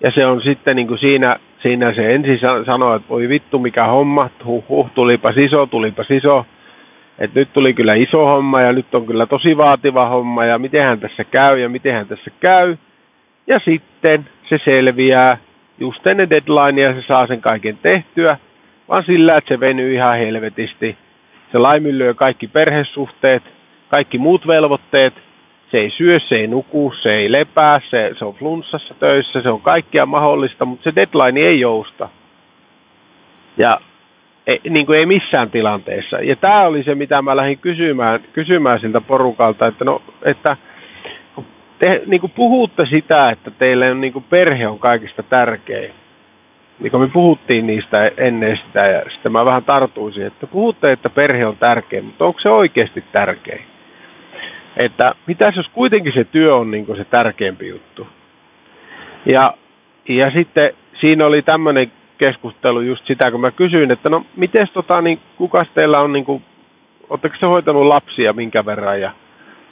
[0.00, 3.84] ja se on sitten niin kuin siinä, siinä se ensin sanoo, että voi vittu mikä
[3.84, 6.46] homma, huh, huh tulipa iso, tulipa iso,
[7.18, 11.00] että nyt tuli kyllä iso homma ja nyt on kyllä tosi vaativa homma ja mitenhän
[11.00, 12.76] tässä käy ja mitenhän tässä käy.
[13.46, 15.38] Ja sitten se selviää
[15.80, 18.38] just ennen deadlinea se saa sen kaiken tehtyä,
[18.88, 20.96] vaan sillä, että se venyy ihan helvetisti
[21.52, 23.42] se laiminlyö kaikki perhesuhteet,
[23.88, 25.14] kaikki muut velvoitteet.
[25.70, 29.50] Se ei syö, se ei nuku, se ei lepää, se, se on flunssassa töissä, se
[29.50, 32.08] on kaikkea mahdollista, mutta se deadline ei jousta.
[33.56, 33.80] Ja
[34.46, 36.16] ei, niin kuin ei missään tilanteessa.
[36.16, 40.56] Ja tämä oli se, mitä mä lähdin kysymään, kysymään siltä porukalta, että, no, että
[41.78, 45.92] te niin kuin puhutte sitä, että teille on niin kuin perhe on kaikista tärkein
[46.80, 51.10] niin kuin me puhuttiin niistä ennen sitä ja sitten mä vähän tartuisin, että puhutte, että
[51.10, 53.64] perhe on tärkeä, mutta onko se oikeasti tärkein?
[54.76, 58.06] Että mitäs jos kuitenkin se työ on niin se tärkeämpi juttu?
[59.32, 59.54] Ja,
[60.08, 65.02] ja sitten siinä oli tämmöinen keskustelu just sitä, kun mä kysyin, että no miten tota,
[65.02, 66.42] niin kukas teillä on, niin kuin,
[67.40, 69.12] se hoitanut lapsia minkä verran ja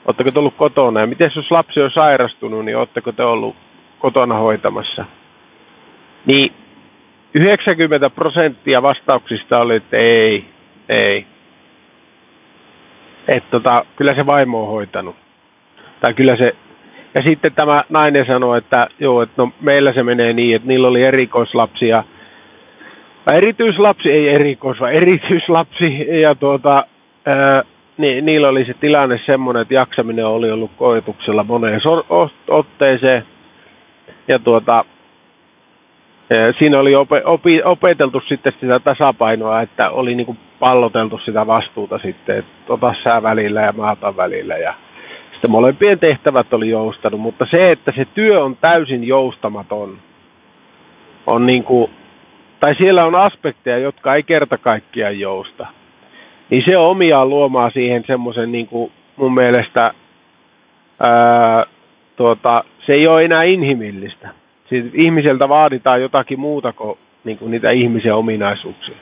[0.07, 3.57] oletteko te ollut kotona ja miten jos lapsi on sairastunut, niin oletteko te ollut
[3.99, 5.05] kotona hoitamassa?
[6.27, 6.53] Niin
[7.35, 10.45] 90 prosenttia vastauksista oli, että ei,
[10.89, 11.27] ei.
[13.29, 15.17] Että tota, kyllä se vaimo on hoitanut.
[16.01, 16.57] Tai kyllä se,
[17.15, 20.89] ja sitten tämä nainen sanoi, että joo, että no meillä se menee niin, että niillä
[20.89, 22.05] oli erikoislapsia.
[23.33, 26.21] Erityislapsi, ei erikois, vaan erityislapsi.
[26.21, 26.87] Ja tuota,
[27.27, 27.63] ää,
[27.99, 31.81] ni, niillä oli se tilanne semmoinen, että jaksaminen oli ollut koetuksella moneen
[32.49, 33.23] otteeseen.
[34.29, 34.85] Ja tuota,
[36.59, 42.39] siinä oli opi, opeteltu sitten sitä tasapainoa, että oli niin kuin palloteltu sitä vastuuta sitten,
[42.39, 44.57] että ota sä välillä ja mä otan välillä.
[44.57, 44.75] Ja
[45.33, 49.99] sitten molempien tehtävät oli joustanut, mutta se, että se työ on täysin joustamaton,
[51.27, 51.91] on niin kuin,
[52.61, 55.67] tai siellä on aspekteja, jotka ei kerta kaikkiaan jousta,
[56.51, 59.95] niin se on omiaan luomaan siihen semmoisen niin kuin mun mielestä,
[61.09, 61.65] ää,
[62.17, 64.29] tuota, se ei ole enää inhimillistä
[64.69, 68.95] siis ihmiseltä vaaditaan jotakin muuta kuin, niin kuin niitä ihmisen ominaisuuksia.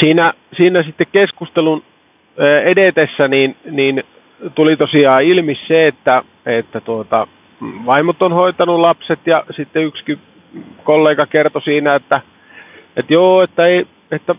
[0.00, 1.82] Siinä, siinä sitten keskustelun
[2.70, 4.02] edetessä niin, niin
[4.54, 7.26] tuli tosiaan ilmi se, että, että tuota,
[7.86, 10.18] vaimot on hoitanut lapset ja sitten yksi
[10.84, 12.20] kollega kertoi siinä, että,
[12.96, 14.34] että joo, että, ei, että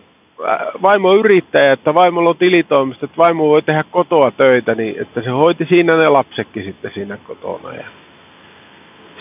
[0.81, 5.21] vaimo on yrittäjä, että vaimolla on tilitoimisto, että vaimo voi tehdä kotoa töitä, niin että
[5.21, 7.73] se hoiti siinä ne lapsetkin sitten siinä kotona.
[7.73, 7.85] Ja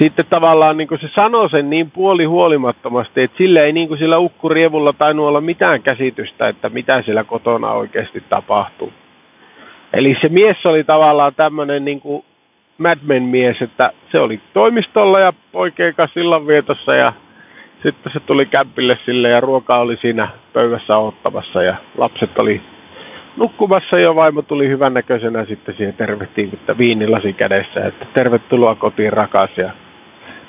[0.00, 4.18] sitten tavallaan niin se sanoi sen niin puoli huolimattomasti, että sillä ei niin kuin sillä
[4.18, 8.92] ukkurievulla tainnut olla mitään käsitystä, että mitä siellä kotona oikeasti tapahtuu.
[9.92, 12.24] Eli se mies oli tavallaan tämmöinen niin kuin
[12.78, 17.12] Madman mies, että se oli toimistolla ja poikien kanssa sillanvietossa ja
[17.82, 22.60] sitten se tuli kämpille sille ja ruoka oli siinä pöydässä ottamassa ja lapset oli
[23.36, 29.70] nukkumassa ja vaimo tuli hyvännäköisenä sitten siihen tervehtiin viinilasi kädessä, että tervetuloa kotiin rakas ja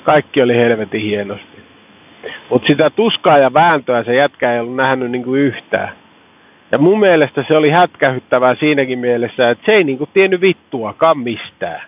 [0.04, 1.64] kaikki oli helvetin hienosti.
[2.50, 5.92] Mutta sitä tuskaa ja vääntöä se jätkä ei ollut nähnyt niinku yhtään.
[6.72, 11.80] Ja mun mielestä se oli hätkähyttävää siinäkin mielessä, että se ei niinku tiennyt vittuakaan mistään.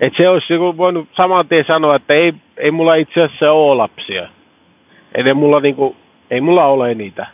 [0.00, 4.28] Että se olisi voinut saman tien sanoa, että ei, ei mulla itse asiassa ole lapsia.
[5.16, 5.96] Ei mulla niinku,
[6.30, 7.26] ei mulla ole niitä.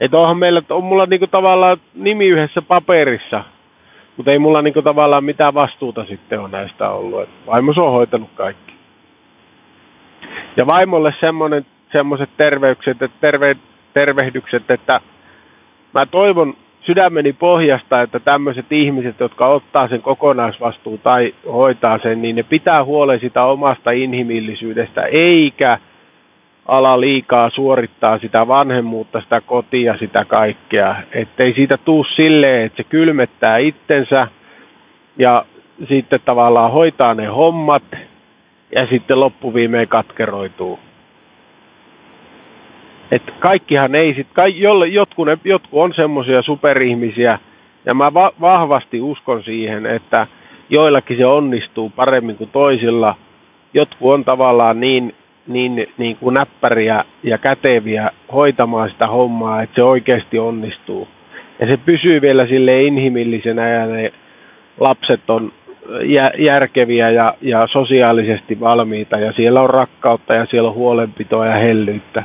[0.00, 3.44] Että onhan meillä, on mulla niinku tavallaan nimi yhdessä paperissa,
[4.16, 7.22] mutta ei mulla niinku tavallaan mitään vastuuta sitten on näistä ollut.
[7.22, 8.74] Et vaimos on hoitanut kaikki.
[10.60, 13.56] Ja vaimolle semmoinen, semmoiset terveykset, että terve,
[13.94, 15.00] tervehdykset, että
[15.98, 22.36] mä toivon sydämeni pohjasta, että tämmöiset ihmiset, jotka ottaa sen kokonaisvastuun tai hoitaa sen, niin
[22.36, 25.78] ne pitää huolen sitä omasta inhimillisyydestä, eikä–
[26.66, 30.96] ala liikaa suorittaa sitä vanhemmuutta, sitä kotia, sitä kaikkea.
[31.12, 34.28] Ettei siitä tuu silleen, että se kylmettää itsensä
[35.18, 35.44] ja
[35.88, 37.82] sitten tavallaan hoitaa ne hommat
[38.74, 40.78] ja sitten loppuviimeen katkeroituu.
[43.12, 44.46] Et kaikkihan ei sit, ka,
[44.92, 47.38] jotkut, jotkut on semmoisia superihmisiä,
[47.86, 50.26] ja mä va, vahvasti uskon siihen, että
[50.70, 53.14] joillakin se onnistuu paremmin kuin toisilla.
[53.74, 55.14] Jotkut on tavallaan niin
[55.46, 61.08] niin, niin kuin näppäriä ja käteviä hoitamaan sitä hommaa, että se oikeasti onnistuu.
[61.60, 64.12] Ja se pysyy vielä sille inhimillisenä ja ne
[64.80, 65.52] lapset on
[66.38, 72.22] järkeviä ja, ja sosiaalisesti valmiita ja siellä on rakkautta ja siellä on huolenpitoa ja hellyyttä.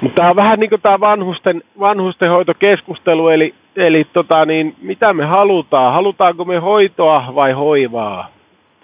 [0.00, 5.24] Mutta tämä on vähän niin kuin tämä vanhusten, vanhustenhoitokeskustelu, eli, eli tota niin, mitä me
[5.24, 5.92] halutaan?
[5.92, 8.35] Halutaanko me hoitoa vai hoivaa?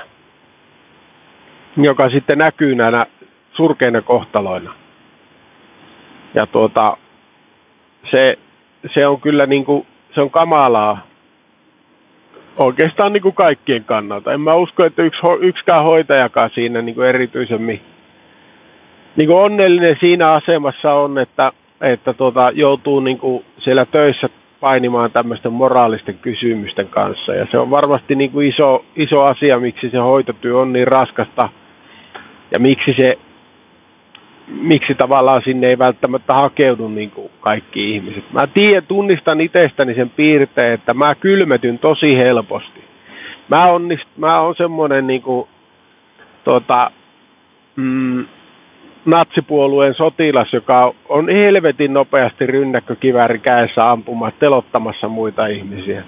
[1.77, 3.07] joka sitten näkyy näinä
[3.59, 4.73] surkeina kohtaloina.
[6.35, 6.97] Ja tuota,
[8.11, 8.39] se,
[8.95, 11.07] se on kyllä niin kuin, se on kamalaa
[12.57, 14.33] oikeastaan niin kuin kaikkien kannalta.
[14.33, 17.81] En mä usko, että yksi, yksikään hoitajakaan siinä niin kuin erityisemmin
[19.17, 24.29] niin kuin onnellinen siinä asemassa on, että, että tuota, joutuu niin kuin siellä töissä
[24.61, 27.35] painimaan tämmöisten moraalisten kysymysten kanssa.
[27.35, 31.49] Ja se on varmasti niin kuin iso, iso asia, miksi se hoitotyö on niin raskasta–
[32.55, 33.19] ja miksi se
[34.51, 38.25] miksi tavallaan sinne ei välttämättä hakeudu niin kuin kaikki ihmiset.
[38.33, 42.85] Mä tiedän, tunnistan itsestäni sen piirteen, että mä kylmetyn tosi helposti.
[43.49, 45.49] Mä, onnist, mä oon semmoinen niin kuin,
[46.45, 46.91] tota,
[47.77, 48.27] mm,
[49.05, 56.03] natsipuolueen sotilas, joka on helvetin nopeasti rynnäkkökivääri käessä ampumaan, telottamassa muita ihmisiä.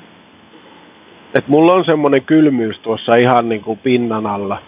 [1.38, 4.58] Et mulla on semmoinen kylmyys tuossa ihan niin kuin pinnan alla.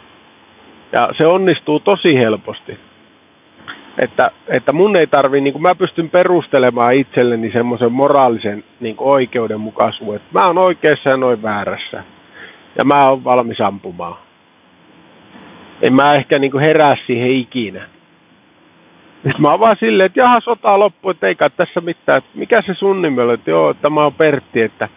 [0.93, 2.79] Ja se onnistuu tosi helposti.
[3.99, 9.09] Että, että mun ei tarvi, niin kuin mä pystyn perustelemaan itselleni semmoisen moraalisen niin kuin
[9.09, 12.05] oikeudenmukaisuuden, että mä oon oikeassa ja noin väärässä.
[12.79, 14.17] Ja mä oon valmis ampumaan.
[15.83, 17.83] En mä ehkä niin kuin herää siihen ikinä.
[19.15, 22.19] Sitten mä oon vaan silleen, että jaha, sota loppu, että ei kai tässä mitään.
[22.19, 23.35] Että mikä se sun nimi oli?
[23.35, 24.89] Että joo, että mä oon Pertti, että,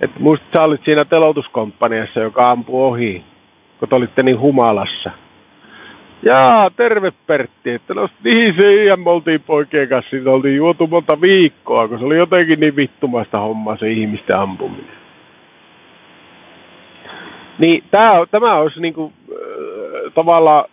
[0.00, 3.24] että muistat sä olit siinä telotuskomppaniassa, joka ampui ohi,
[3.78, 5.10] kun te olitte niin humalassa.
[6.22, 11.20] Jaa, terve Pertti, että no niin se IM oltiin poikien kanssa, siitä oltiin juotu monta
[11.20, 15.00] viikkoa, kun se oli jotenkin niin vittumasta hommaa se ihmisten ampuminen.
[17.64, 20.64] Niin tämä, tämä olisi niin kuin, äh, tavallaan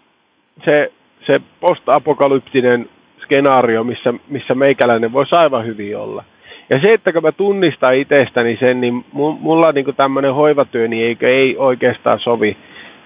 [0.66, 0.92] se,
[1.26, 2.90] se post-apokalyptinen
[3.24, 6.24] skenaario, missä, missä meikäläinen voisi aivan hyvin olla.
[6.70, 11.30] Ja se, että kun mä tunnistan itsestäni sen, niin mulla niin tämmöinen hoivatyö niin ei,
[11.30, 12.58] ei oikeastaan sovi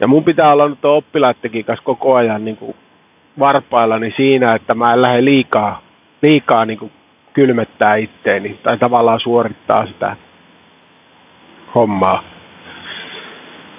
[0.02, 2.76] ja mun pitää olla nyt oppilaittekin kanssa koko ajan niin kuin
[3.40, 5.82] varpaillani siinä, että mä en lähde liikaa,
[6.22, 6.92] liikaa niin kuin
[7.34, 10.16] kylmettää itteeni tai tavallaan suorittaa sitä
[11.76, 12.24] hommaa.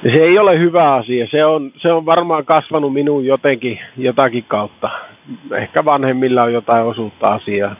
[0.02, 1.26] Ja se ei ole hyvä asia.
[1.30, 4.90] Se on, se on varmaan kasvanut minuun jotenkin jotakin kautta.
[5.56, 7.76] Ehkä vanhemmilla on jotain osuutta asiaa.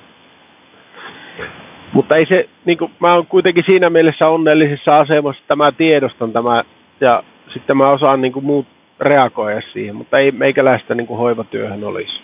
[1.93, 6.32] Mutta ei se, niin kuin, mä oon kuitenkin siinä mielessä onnellisessa asemassa, että mä tiedostan
[6.32, 6.62] tämä
[7.01, 7.22] ja
[7.53, 8.66] sitten mä osaan niin kuin muut
[9.00, 12.20] reagoida siihen, mutta ei meikäläistä niin kuin hoivatyöhön olisi,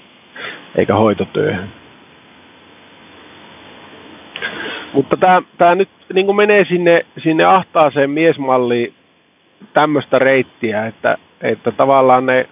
[0.79, 1.68] eikä hoitotyöhön.
[4.93, 8.95] Mutta tämä, tämä nyt niin kuin menee sinne, sinne ahtaaseen miesmalliin
[9.72, 12.49] tämmöistä reittiä, että, että tavallaan ne,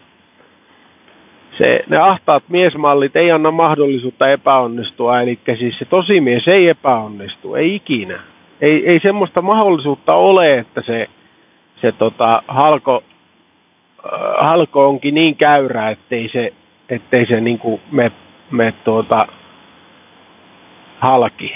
[1.59, 7.75] se, ne ahtaat miesmallit ei anna mahdollisuutta epäonnistua, eli siis se tosimies ei epäonnistu, ei
[7.75, 8.21] ikinä.
[8.61, 11.07] Ei, ei semmoista mahdollisuutta ole, että se
[11.87, 13.03] se tota, halko,
[14.07, 16.53] äh, halko onkin niin käyrä, ettei se,
[16.89, 18.13] ettei se niin kuin me,
[18.51, 19.19] me tuota,
[21.01, 21.55] halki.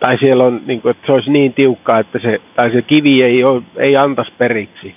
[0.00, 3.24] Tai siellä on, niin kuin, että se olisi niin tiukka, että se, tai se kivi
[3.24, 4.94] ei, ole, ei antaisi periksi.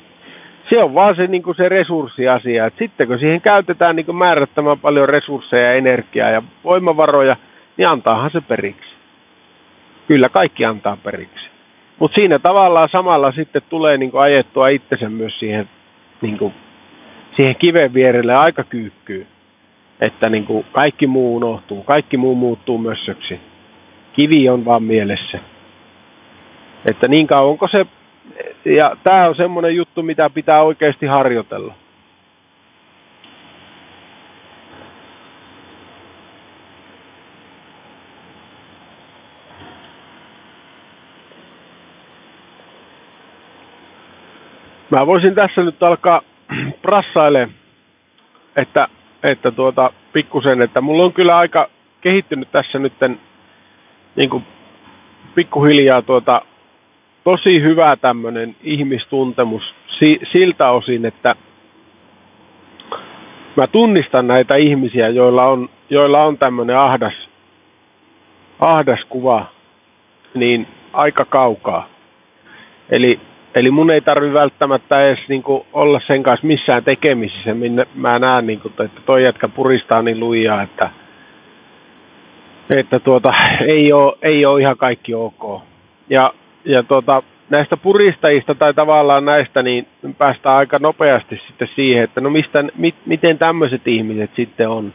[0.69, 2.65] Se on vaan se, niin kuin se resurssiasia.
[2.65, 7.35] Et sitten kun siihen käytetään niin kuin määrättömän paljon resursseja, energiaa ja voimavaroja,
[7.77, 8.93] niin antaahan se periksi.
[10.07, 11.52] Kyllä kaikki antaa periksi.
[12.03, 15.69] Mutta siinä tavallaan samalla sitten tulee niin ajettua itsensä myös siihen,
[16.21, 16.53] niin kuin,
[17.35, 19.27] siihen kiven vierelle aika kyykkyyn.
[20.01, 23.39] Että niin kuin kaikki muu unohtuu, kaikki muu muuttuu mössöksi.
[24.13, 25.39] Kivi on vaan mielessä.
[26.89, 27.85] Että niin kauan onko se,
[28.65, 31.73] ja tämä on semmoinen juttu, mitä pitää oikeasti harjoitella.
[44.93, 46.21] Mä voisin tässä nyt alkaa
[46.81, 47.49] prassaile,
[48.61, 48.87] että,
[49.31, 51.69] että tuota, pikkusen, että mulla on kyllä aika
[52.01, 52.93] kehittynyt tässä nyt
[54.15, 54.43] niin
[55.35, 56.41] pikkuhiljaa tuota,
[57.23, 59.63] tosi hyvä tämmöinen ihmistuntemus
[59.99, 61.35] si, siltä osin, että
[63.55, 67.13] mä tunnistan näitä ihmisiä, joilla on, joilla on tämmöinen ahdas,
[68.59, 69.45] ahdas kuva,
[70.33, 71.87] niin aika kaukaa.
[72.89, 73.19] Eli
[73.55, 78.19] Eli mun ei tarvi välttämättä edes niin kuin, olla sen kanssa missään tekemisissä, minne mä
[78.19, 80.89] näen, niin kuin, että toi jätkä puristaa niin lujaa, että,
[82.75, 83.29] että tuota,
[83.67, 85.61] ei, ole, ei ole ihan kaikki ok.
[86.09, 86.33] Ja,
[86.65, 89.87] ja tuota, näistä puristajista tai tavallaan näistä, niin
[90.17, 94.93] päästään aika nopeasti sitten siihen, että no mistä, mit, miten tämmöiset ihmiset sitten on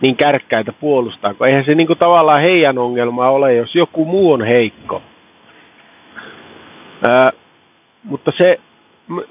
[0.00, 4.32] niin kärkkäitä puolustaa, kun eihän se niin kuin tavallaan heidän ongelma ole, jos joku muu
[4.32, 5.02] on heikko.
[7.08, 7.32] Ää,
[8.04, 8.60] mutta se,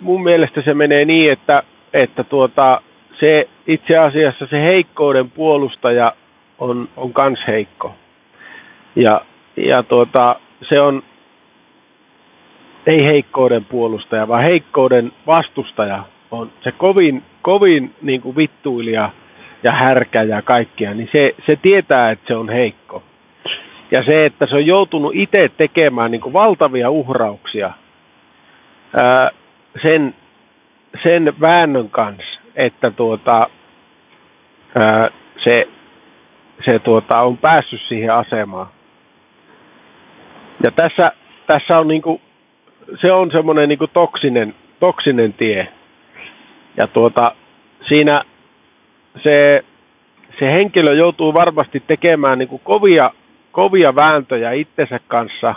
[0.02, 1.64] mun mielestä se menee niin, että,
[1.94, 2.82] että tuota,
[3.20, 6.14] se itse asiassa se heikkouden puolustaja
[6.60, 7.96] on, on kans heikko.
[8.96, 9.22] Ja,
[9.58, 10.36] ja tuota,
[10.70, 11.04] se on
[12.88, 19.10] ei heikkouden puolustaja, vaan heikkouden vastustaja on se kovin, kovin niin kuin vittuilija
[19.64, 23.04] ja härkä ja kaikkia, niin se, se tietää, että se on heikko.
[23.92, 27.72] Ja se, että se on joutunut itse tekemään niin kuin valtavia uhrauksia
[29.82, 30.16] sen,
[31.04, 33.50] sen väännön kanssa, että tuota,
[34.76, 35.10] ää,
[35.44, 35.68] se,
[36.66, 38.68] se tuota, on päässyt siihen asemaan.
[40.64, 41.12] Ja tässä,
[41.48, 42.22] tässä on niinku,
[43.02, 45.68] se on semmoinen niinku toksinen, toksinen tie.
[46.78, 47.24] Ja tuota,
[47.88, 48.22] siinä
[49.24, 49.64] se,
[50.40, 53.12] se henkilö joutuu varmasti tekemään niinku kovia,
[53.52, 55.56] kovia vääntöjä itsensä kanssa,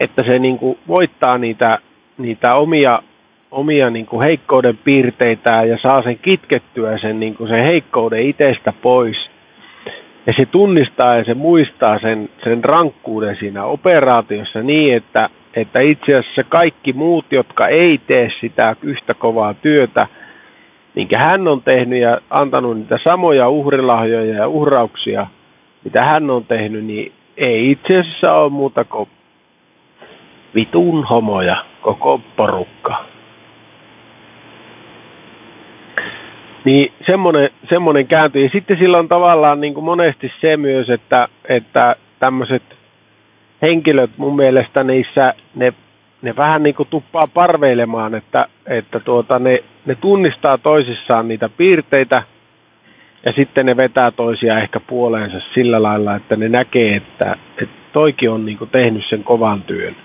[0.00, 1.78] että se niinku voittaa niitä,
[2.22, 3.02] niitä omia,
[3.50, 9.16] omia niinku heikkouden piirteitä ja saa sen kitkettyä sen, niinku sen heikkouden itsestä pois.
[10.26, 16.16] Ja se tunnistaa ja se muistaa sen, sen rankkuuden siinä operaatiossa niin, että, että itse
[16.16, 20.06] asiassa kaikki muut, jotka ei tee sitä yhtä kovaa työtä,
[20.94, 25.26] minkä hän on tehnyt ja antanut niitä samoja uhrilahjoja ja uhrauksia,
[25.84, 29.08] mitä hän on tehnyt, niin ei itse asiassa ole muuta kuin
[30.54, 33.04] vitun homoja, koko porukka.
[36.64, 38.42] Niin semmoinen, semmoinen kääntyi.
[38.44, 42.62] Ja sitten sillä on tavallaan niin kuin monesti se myös, että, että tämmöiset
[43.66, 45.72] henkilöt mun mielestä niissä, ne,
[46.22, 52.22] ne vähän niin kuin tuppaa parveilemaan, että, että tuota, ne, ne tunnistaa toisissaan niitä piirteitä
[53.26, 58.30] ja sitten ne vetää toisia ehkä puoleensa sillä lailla, että ne näkee, että, että toikin
[58.30, 59.96] on niin kuin tehnyt sen kovan työn.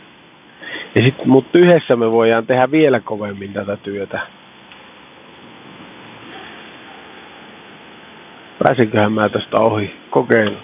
[0.96, 4.20] Ja sitten, mutta yhdessä me voidaan tehdä vielä kovemmin tätä työtä.
[8.64, 9.96] Pääsinköhän mä tästä ohi?
[10.10, 10.58] Kokeilu.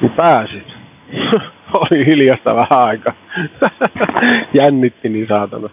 [0.00, 0.71] Niin pääsit.
[1.74, 3.12] Oli hiljasta vähän aika.
[4.54, 5.68] Jännitti niin saatana.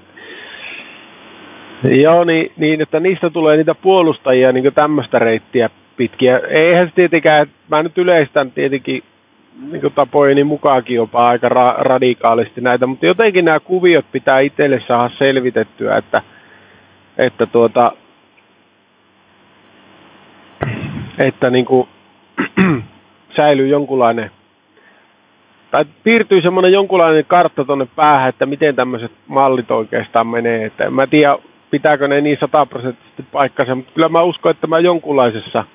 [1.83, 6.39] Joo, niin, niin, että niistä tulee niitä puolustajia niin tämmöistä reittiä pitkiä.
[6.49, 9.03] Eihän se tietenkään, mä nyt yleistän tietenkin
[9.71, 15.09] niin tapojeni mukaankin jopa aika ra- radikaalisti näitä, mutta jotenkin nämä kuviot pitää itselle saada
[15.17, 16.21] selvitettyä, että,
[17.17, 17.91] että tuota,
[21.23, 21.87] että niin kuin,
[23.35, 24.31] säilyy jonkunlainen,
[25.71, 30.65] tai piirtyy semmoinen jonkunlainen kartta tuonne päähän, että miten tämmöiset mallit oikeastaan menee.
[30.65, 31.35] Että en mä tiedä,
[31.71, 35.65] pitääkö ne niin sataprosenttisesti paikkansa, mutta kyllä mä uskon, että mä jonkunlaisessa,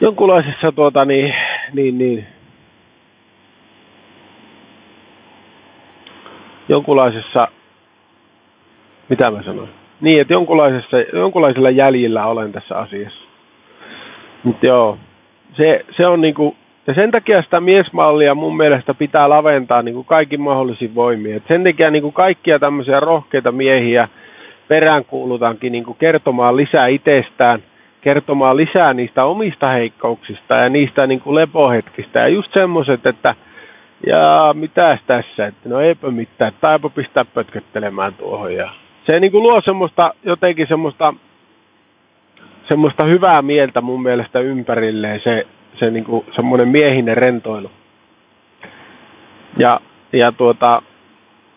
[0.00, 1.34] jonkunlaisessa tuota niin,
[1.72, 2.26] niin, niin
[6.68, 7.48] jonkunlaisessa,
[9.08, 9.68] mitä mä sanoin,
[10.00, 13.28] niin, että jonkunlaisessa, jonkunlaisella jäljillä olen tässä asiassa.
[14.44, 14.98] Mutta joo,
[15.56, 16.56] se, se on niinku,
[16.88, 21.36] ja sen takia sitä miesmallia mun mielestä pitää laventaa niin kuin kaikin mahdollisin voimin.
[21.36, 24.08] Et sen takia niin kuin kaikkia tämmöisiä rohkeita miehiä
[24.68, 27.62] peräänkuulutankin niin kuin kertomaan lisää itsestään,
[28.00, 32.20] kertomaan lisää niistä omista heikkouksista ja niistä niin kuin lepohetkistä.
[32.20, 33.34] Ja just semmoiset, että
[34.06, 38.54] ja mitäs tässä, että no eipä mitään, taipa pistää pötköttelemään tuohon.
[38.54, 38.70] Ja
[39.10, 41.14] se niin kuin luo semmoista, jotenkin semmoista,
[42.68, 45.46] semmoista hyvää mieltä mun mielestä ympärilleen se,
[45.78, 47.70] se niin kuin semmoinen miehinen rentoilu.
[49.58, 49.80] Ja,
[50.12, 50.82] ja, tuota,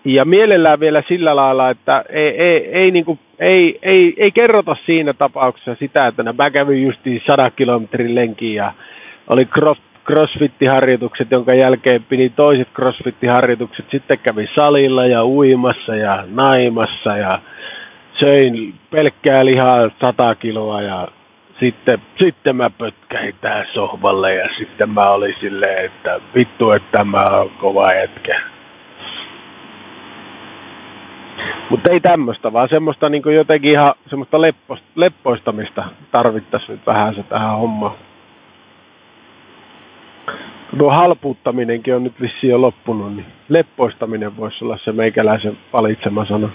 [0.05, 4.76] ja mielellään vielä sillä lailla, että ei, ei, ei, niin kuin, ei, ei, ei kerrota
[4.86, 8.74] siinä tapauksessa sitä, että mä kävin justiin 100 kilometrin lenkin ja
[9.28, 13.86] oli cross, crossfit-harjoitukset, jonka jälkeen pidi toiset crossfit-harjoitukset.
[13.91, 17.39] Sitten kävi salilla ja uimassa ja naimassa ja
[18.19, 21.07] söin pelkkää lihaa 100 kiloa ja
[21.62, 27.22] sitten, sitten mä pötkäin tähän sohvalle ja sitten mä olin silleen, että vittu, että mä
[27.32, 28.41] oon kova jätkä.
[31.70, 34.38] Mutta ei tämmöistä, vaan semmoista niin jotenkin ihan semmoista
[34.95, 37.95] leppoistamista tarvittaisiin nyt vähän se tähän hommaan.
[40.78, 46.49] Tuo halpuuttaminenkin on nyt vissiin jo loppunut, niin leppoistaminen voisi olla se meikäläisen valitsema sana.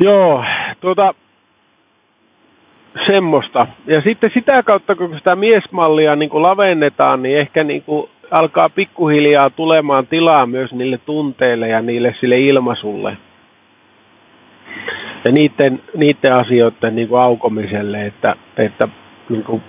[0.00, 0.44] Joo,
[0.80, 1.14] tuota,
[3.06, 3.66] semmoista.
[3.86, 8.68] Ja sitten sitä kautta, kun sitä miesmallia niin kuin lavennetaan, niin ehkä niin kuin alkaa
[8.68, 13.16] pikkuhiljaa tulemaan tilaa myös niille tunteille ja niille sille ilmaisulle.
[15.26, 18.88] Ja niiden, niiden asioiden niin kuin aukomiselle, että, että
[19.28, 19.62] niin kuin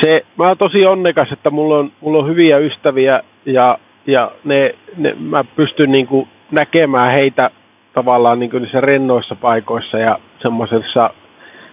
[0.00, 4.74] se, mä oon tosi onnekas, että mulla on, mulla on hyviä ystäviä ja, ja ne,
[4.96, 7.50] ne, mä pystyn niin kuin näkemään heitä
[7.92, 11.10] tavallaan niin kuin niissä rennoissa paikoissa ja semmoisessa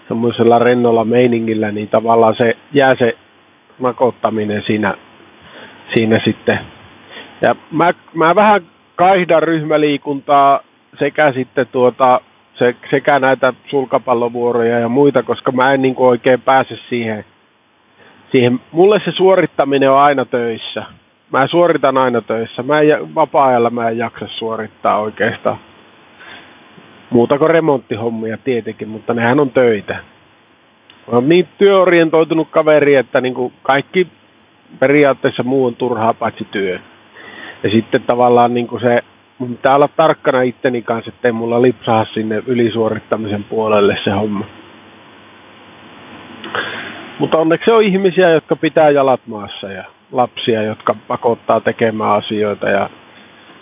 [0.07, 3.17] semmoisella rennolla meiningillä, niin tavallaan se jää se
[3.79, 4.93] nakottaminen siinä
[5.95, 6.59] siinä sitten.
[7.41, 8.61] Ja mä, mä vähän
[8.95, 10.59] kaihdan ryhmäliikuntaa
[10.99, 12.21] sekä sitten tuota,
[12.53, 17.25] se, sekä näitä sulkapallovuoroja ja muita, koska mä en niin oikein pääse siihen,
[18.35, 18.59] siihen.
[18.71, 20.83] Mulle se suorittaminen on aina töissä.
[21.31, 22.63] Mä suoritan aina töissä.
[22.63, 25.57] Mä en, vapaa-ajalla mä en jaksa suorittaa oikeastaan.
[27.09, 29.93] Muuta kuin remonttihommia tietenkin, mutta nehän on töitä.
[29.93, 34.07] Mä oon niin työorientoitunut kaveri, että niin kuin kaikki
[34.79, 36.79] periaatteessa muu on turhaa paitsi työ.
[37.63, 38.97] Ja sitten tavallaan niin kuin se,
[39.37, 44.45] mun pitää olla tarkkana itteni kanssa, ettei mulla lipsaa sinne ylisuorittamisen puolelle se homma.
[47.19, 52.89] Mutta onneksi on ihmisiä, jotka pitää jalat maassa ja lapsia, jotka pakottaa tekemään asioita ja,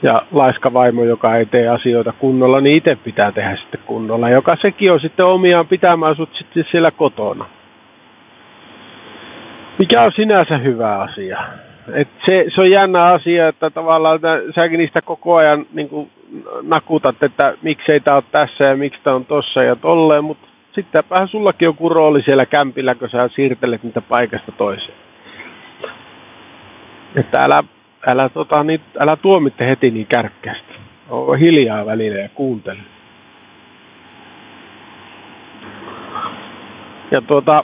[0.03, 4.57] ja laiska vaimo, joka ei tee asioita kunnolla, niin itse pitää tehdä sitten kunnolla, joka
[4.61, 7.45] sekin on sitten omiaan pitämään sut sitten siellä kotona.
[9.79, 11.39] Mikä on sinänsä hyvä asia.
[11.93, 16.09] Et se, se on jännä asia, että tavallaan että säkin niistä koko ajan niin kuin
[16.61, 21.27] nakutat, että miksei tämä ole tässä ja miksi tämä on tossa ja tolleen, mutta sittenpähän
[21.27, 24.97] sullakin joku rooli siellä kämpillä, kun sä siirtelet niitä paikasta toiseen.
[27.15, 27.63] Että älä,
[28.08, 30.74] älä, tota, niin, älä tuomitte heti niin kärkkästi.
[31.10, 32.80] Oo hiljaa välillä ja kuuntele.
[37.12, 37.64] Ja, tuota,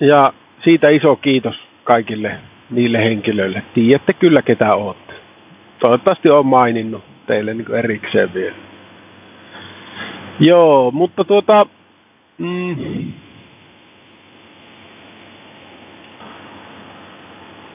[0.00, 0.32] ja
[0.64, 2.38] siitä iso kiitos kaikille
[2.70, 3.62] niille henkilöille.
[3.74, 5.14] Tiedätte kyllä, ketä olette.
[5.78, 8.56] Toivottavasti olen maininnut teille niin erikseen vielä.
[10.40, 11.66] Joo, mutta tuota...
[12.38, 13.12] Mm,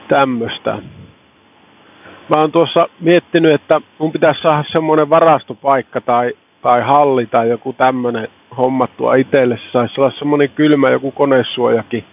[0.08, 0.78] tämmöistä.
[2.34, 7.72] Mä oon tuossa miettinyt, että mun pitäisi saada semmoinen varastopaikka tai, tai halli tai joku
[7.72, 9.56] tämmöinen hommattua itselle.
[9.56, 12.04] Se saisi olla semmoinen kylmä joku konesuojakin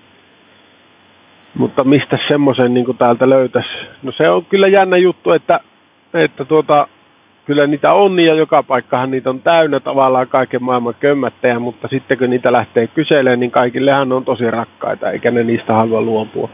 [1.57, 3.69] mutta mistä semmoisen niin täältä löytäisi?
[4.03, 5.59] No se on kyllä jännä juttu, että,
[6.13, 6.87] että tuota,
[7.45, 12.17] kyllä niitä on ja joka paikkahan niitä on täynnä tavallaan kaiken maailman kömmättejä, mutta sitten
[12.17, 16.49] kun niitä lähtee kyselemään, niin kaikillehan on tosi rakkaita, eikä ne niistä halua luopua.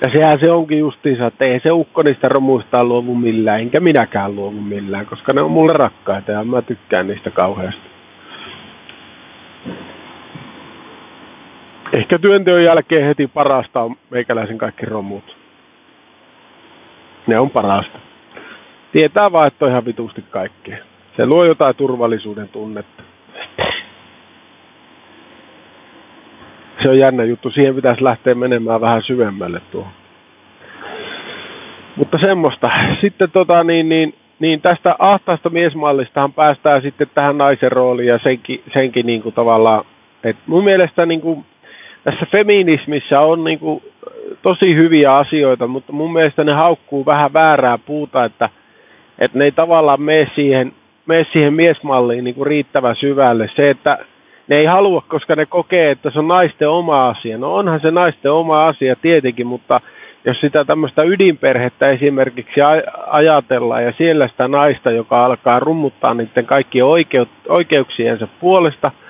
[0.00, 4.36] Ja sehän se onkin justiinsa, että ei se ukko niistä romuista luovu millään, enkä minäkään
[4.36, 7.94] luovu millään, koska ne on mulle rakkaita ja mä tykkään niistä kauheasti.
[11.92, 15.36] Ehkä työnteon jälkeen heti parasta on meikäläisen kaikki romut.
[17.26, 17.98] Ne on parasta.
[18.92, 20.76] Tietää vaan, että on ihan vitusti kaikkea.
[21.16, 23.02] Se luo jotain turvallisuuden tunnetta.
[26.82, 27.50] Se on jännä juttu.
[27.50, 29.92] Siihen pitäisi lähteä menemään vähän syvemmälle tuohon.
[31.96, 32.70] Mutta semmoista.
[33.00, 38.62] Sitten tota, niin, niin, niin tästä ahtaasta miesmallistahan päästään sitten tähän naisen rooliin ja senkin,
[38.78, 39.84] senkin niin kuin tavallaan,
[40.24, 41.44] että mun mielestä niin kuin
[42.04, 43.82] tässä feminismissä on niin kuin
[44.42, 48.50] tosi hyviä asioita, mutta mun mielestä ne haukkuu vähän väärää puuta, että,
[49.18, 50.72] että ne ei tavallaan mene siihen,
[51.06, 53.50] mene siihen miesmalliin niin kuin riittävän syvälle.
[53.56, 53.98] Se, että
[54.48, 57.38] ne ei halua, koska ne kokee, että se on naisten oma asia.
[57.38, 59.80] No onhan se naisten oma asia tietenkin, mutta
[60.24, 62.60] jos sitä tämmöistä ydinperhettä esimerkiksi
[63.06, 66.86] ajatellaan ja siellä sitä naista, joka alkaa rummuttaa niiden kaikkien
[67.48, 68.90] oikeuksiensa puolesta–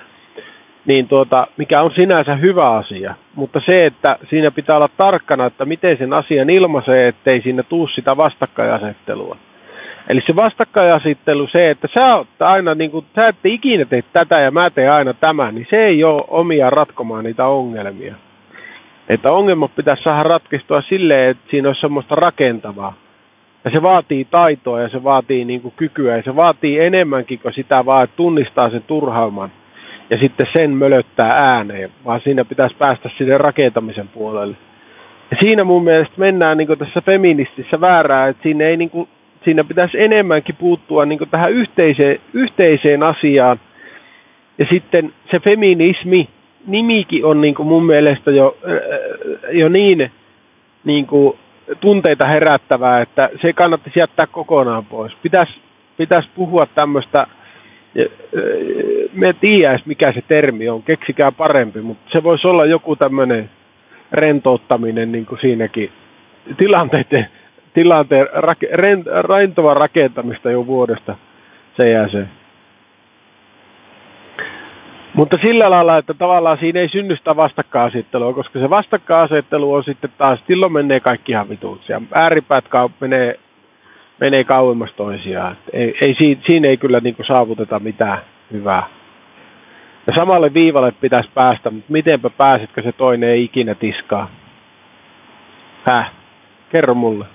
[0.85, 3.15] niin tuota, mikä on sinänsä hyvä asia.
[3.35, 7.87] Mutta se, että siinä pitää olla tarkkana, että miten sen asian ilmaisee, ettei siinä tuu
[7.87, 9.37] sitä vastakkainasettelua.
[10.09, 14.39] Eli se vastakkainasettelu, se, että sä oot aina, niin kuin, sä et ikinä tee tätä
[14.39, 18.15] ja mä teen aina tämän, niin se ei ole omia ratkomaan niitä ongelmia.
[19.09, 22.93] Että ongelmat pitäisi saada ratkistua silleen, että siinä olisi semmoista rakentavaa.
[23.65, 27.53] Ja se vaatii taitoa ja se vaatii niin kuin kykyä ja se vaatii enemmänkin kuin
[27.53, 29.51] sitä vaan, että tunnistaa sen turhauman
[30.09, 34.57] ja sitten sen mölöttää ääneen, vaan siinä pitäisi päästä sinne rakentamisen puolelle.
[35.31, 39.07] Ja siinä mun mielestä mennään niin tässä feministissä väärää, että siinä, ei, niin kuin,
[39.45, 43.59] siinä pitäisi enemmänkin puuttua niin tähän yhteiseen, yhteiseen asiaan.
[44.57, 46.29] Ja sitten se feminismi,
[46.67, 48.79] nimikin on niin mun mielestä jo, äh,
[49.51, 50.11] jo niin,
[50.83, 51.07] niin
[51.79, 55.13] tunteita herättävää, että se kannattaisi jättää kokonaan pois.
[55.23, 55.53] Pitäisi,
[55.97, 57.27] pitäisi puhua tämmöistä
[59.13, 63.49] me tiedäis mikä se termi on, keksikää parempi, mutta se voisi olla joku tämmöinen
[64.11, 65.91] rentouttaminen niin kuin siinäkin
[66.57, 67.27] tilanteiden,
[67.75, 69.07] tilanteen rake, rent,
[69.73, 71.15] rakentamista jo vuodesta
[71.81, 72.27] se jää se.
[75.13, 80.09] Mutta sillä lailla, että tavallaan siinä ei synny sitä vastakkainasettelua, koska se vastakkainasettelu on sitten
[80.17, 81.91] taas, silloin menee kaikki ihan vituiksi.
[81.91, 82.65] Ja ääripäät
[82.99, 83.39] menee
[84.19, 85.57] menee kauemmas toisiaan.
[85.73, 86.15] Ei, ei,
[86.47, 88.17] siinä ei kyllä niin saavuteta mitään
[88.51, 88.83] hyvää.
[90.07, 94.29] Ja samalle viivalle pitäisi päästä, mutta mitenpä pääsetkö se toinen ei ikinä tiskaa?
[95.91, 96.11] Häh?
[96.69, 97.34] Kerro mulle.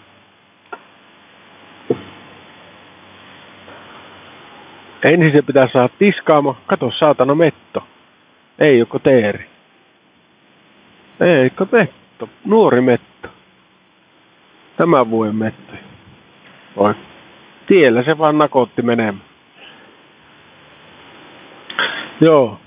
[5.04, 6.56] Ensin se pitää saada tiskaamo.
[6.66, 7.82] Kato saatana metto.
[8.58, 9.46] Ei joko teeri.
[11.20, 12.28] Eikö metto?
[12.44, 13.28] Nuori metto.
[14.76, 15.72] Tämä vuoden metto.
[16.76, 16.94] Oi.
[17.66, 19.22] Tiellä se vaan nakotti menemään.
[22.20, 22.58] Joo.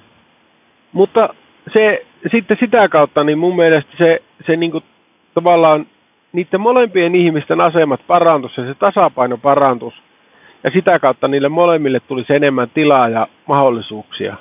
[0.92, 1.30] Mutta
[1.74, 4.84] se, sitten sitä kautta, niin mun mielestä se, se niinku,
[5.34, 5.86] tavallaan
[6.34, 10.03] niiden molempien ihmisten asemat parantus ja se tasapaino parantus.
[10.64, 14.36] Ja sitä kautta niille molemmille tulisi enemmän tilaa ja mahdollisuuksia.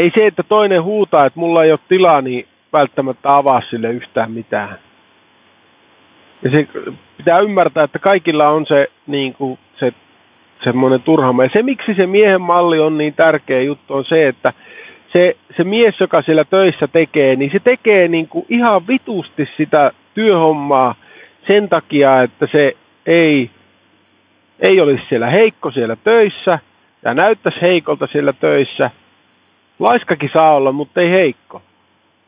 [0.00, 4.30] Ei se, että toinen huutaa, että mulla ei ole tilaa, niin välttämättä avaa sille yhtään
[4.30, 4.78] mitään.
[6.42, 6.68] Ja se
[7.16, 9.92] pitää ymmärtää, että kaikilla on se, niin kuin, se
[10.64, 11.42] semmoinen turhama.
[11.42, 14.52] Ja se, miksi se miehen malli on niin tärkeä juttu, on se, että
[15.16, 19.92] se, se mies, joka siellä töissä tekee, niin se tekee niin kuin ihan vitusti sitä
[20.14, 20.94] työhommaa
[21.50, 22.76] sen takia, että se
[23.06, 23.50] ei,
[24.60, 26.58] ei olisi siellä heikko siellä töissä
[27.04, 28.90] ja näyttäisi heikolta siellä töissä.
[29.78, 31.62] Laiskakin saa olla, mutta ei heikko.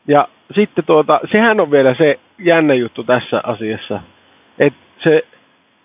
[0.07, 4.01] Ja sitten tuota, sehän on vielä se jännä juttu tässä asiassa,
[4.59, 5.21] että se,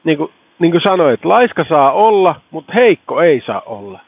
[0.05, 4.01] niin kuin, niin kuin sanoit, laiska saa olla, mutta heikko ei saa olla.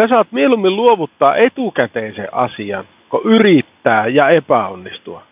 [0.00, 5.22] Sä saat mieluummin luovuttaa etukäteen sen asian, kun yrittää ja epäonnistua.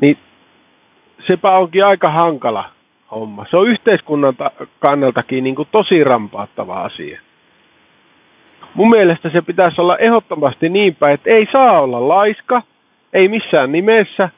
[0.00, 0.18] Niin
[1.30, 2.75] sepä onkin aika hankala
[3.20, 3.46] homma.
[3.50, 4.34] Se on yhteiskunnan
[4.78, 7.20] kannaltakin niin kuin tosi rampauttava asia.
[8.74, 12.62] Mun mielestä se pitäisi olla ehdottomasti niin päin, että ei saa olla laiska,
[13.12, 14.30] ei missään nimessä,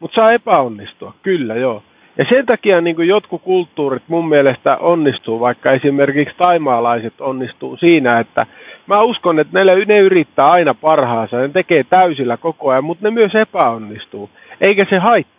[0.00, 1.82] mutta saa epäonnistua, kyllä joo.
[2.18, 8.20] Ja sen takia niin kuin jotkut kulttuurit mun mielestä onnistuu, vaikka esimerkiksi taimaalaiset onnistuu siinä,
[8.20, 8.46] että
[8.86, 13.10] mä uskon, että ne, ne yrittää aina parhaansa, ne tekee täysillä koko ajan, mutta ne
[13.10, 15.37] myös epäonnistuu, eikä se haittaa.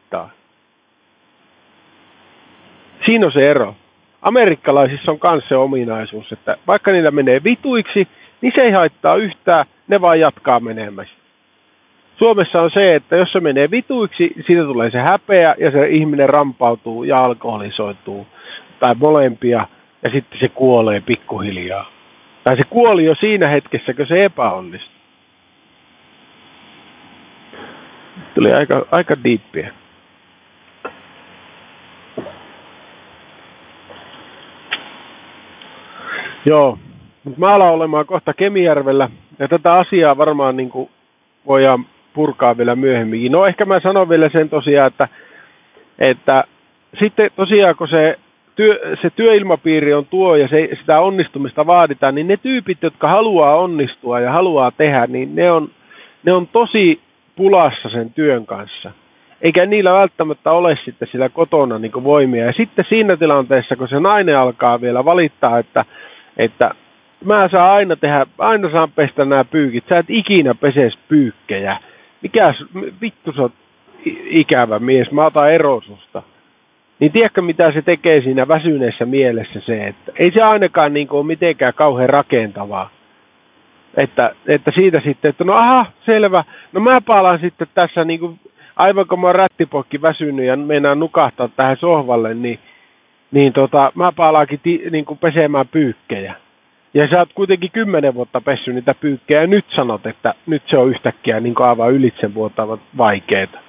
[3.09, 3.75] Siinä on se ero.
[4.21, 8.07] Amerikkalaisissa on myös se ominaisuus, että vaikka niillä menee vituiksi,
[8.41, 11.13] niin se ei haittaa yhtään, ne vaan jatkaa menemässä.
[12.17, 16.29] Suomessa on se, että jos se menee vituiksi, siitä tulee se häpeä ja se ihminen
[16.29, 18.27] rampautuu ja alkoholisoituu
[18.79, 19.67] tai molempia
[20.03, 21.91] ja sitten se kuolee pikkuhiljaa.
[22.43, 24.99] Tai se kuoli jo siinä hetkessä, kun se epäonnistui.
[28.35, 29.73] Tuli aika, aika diippiä.
[36.45, 36.77] Joo,
[37.23, 39.09] mutta mä alan olemaan kohta Kemijärvellä
[39.39, 40.89] ja tätä asiaa varmaan niin kuin
[41.47, 43.31] voidaan purkaa vielä myöhemmin.
[43.31, 45.07] No ehkä mä sanon vielä sen tosiaan, että,
[45.99, 46.43] että
[47.03, 48.19] sitten tosiaan kun se,
[48.55, 53.57] työ, se työilmapiiri on tuo ja se, sitä onnistumista vaaditaan, niin ne tyypit, jotka haluaa
[53.57, 55.69] onnistua ja haluaa tehdä, niin ne on,
[56.23, 56.99] ne on tosi
[57.35, 58.91] pulassa sen työn kanssa.
[59.41, 62.45] Eikä niillä välttämättä ole sitten sillä kotona niin voimia.
[62.45, 65.85] Ja sitten siinä tilanteessa, kun se nainen alkaa vielä valittaa, että,
[66.39, 66.71] että
[67.25, 71.77] mä saan aina tehdä, aina saan pestä nämä pyykit, sä et ikinä peses pyykkejä,
[72.21, 72.53] mikä
[73.01, 73.53] vittu sä oot
[74.25, 76.23] ikävä mies, mä otan erosusta.
[76.99, 81.25] Niin tiedätkö mitä se tekee siinä väsyneessä mielessä se, että ei se ainakaan niin ole
[81.25, 82.89] mitenkään kauhean rakentavaa.
[83.97, 88.39] Että, että siitä sitten, että no aha, selvä, no mä palaan sitten tässä niin kuin,
[88.75, 92.59] aivan kun mä oon rättipokki väsynyt ja meinaan nukahtaa tähän sohvalle, niin,
[93.31, 96.35] niin tota, mä palaankin ti, niin kuin pesemään pyykkejä.
[96.93, 100.79] Ja sä oot kuitenkin kymmenen vuotta pessy niitä pyykkejä ja nyt sanot, että nyt se
[100.79, 103.59] on yhtäkkiä niin aivan ylitse vuotavat vaikeeta.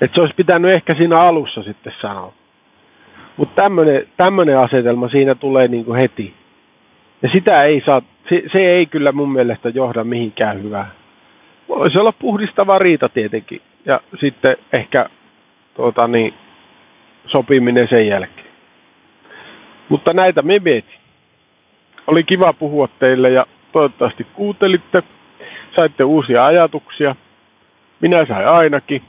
[0.00, 2.32] Että se olisi pitänyt ehkä siinä alussa sitten sanoa.
[3.36, 3.62] Mutta
[4.16, 6.34] tämmöinen asetelma siinä tulee niin kuin heti.
[7.22, 10.90] Ja sitä ei saa, se, se ei kyllä mun mielestä johda mihinkään hyvää.
[11.68, 13.60] Voisi olla puhdistava riita tietenkin.
[13.84, 15.06] Ja sitten ehkä
[15.74, 16.34] tuota, niin,
[17.26, 18.46] sopiminen sen jälkeen.
[19.88, 21.00] Mutta näitä me mietin.
[22.06, 25.02] Oli kiva puhua teille ja toivottavasti kuuntelitte.
[25.76, 27.16] Saitte uusia ajatuksia.
[28.00, 29.02] Minä sain ainakin.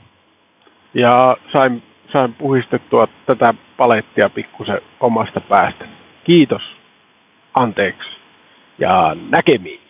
[0.94, 5.84] Ja sain, sain puhistettua tätä palettia pikkusen omasta päästä.
[6.24, 6.62] Kiitos.
[7.54, 8.10] Anteeksi.
[8.78, 9.87] Ja näkemiin.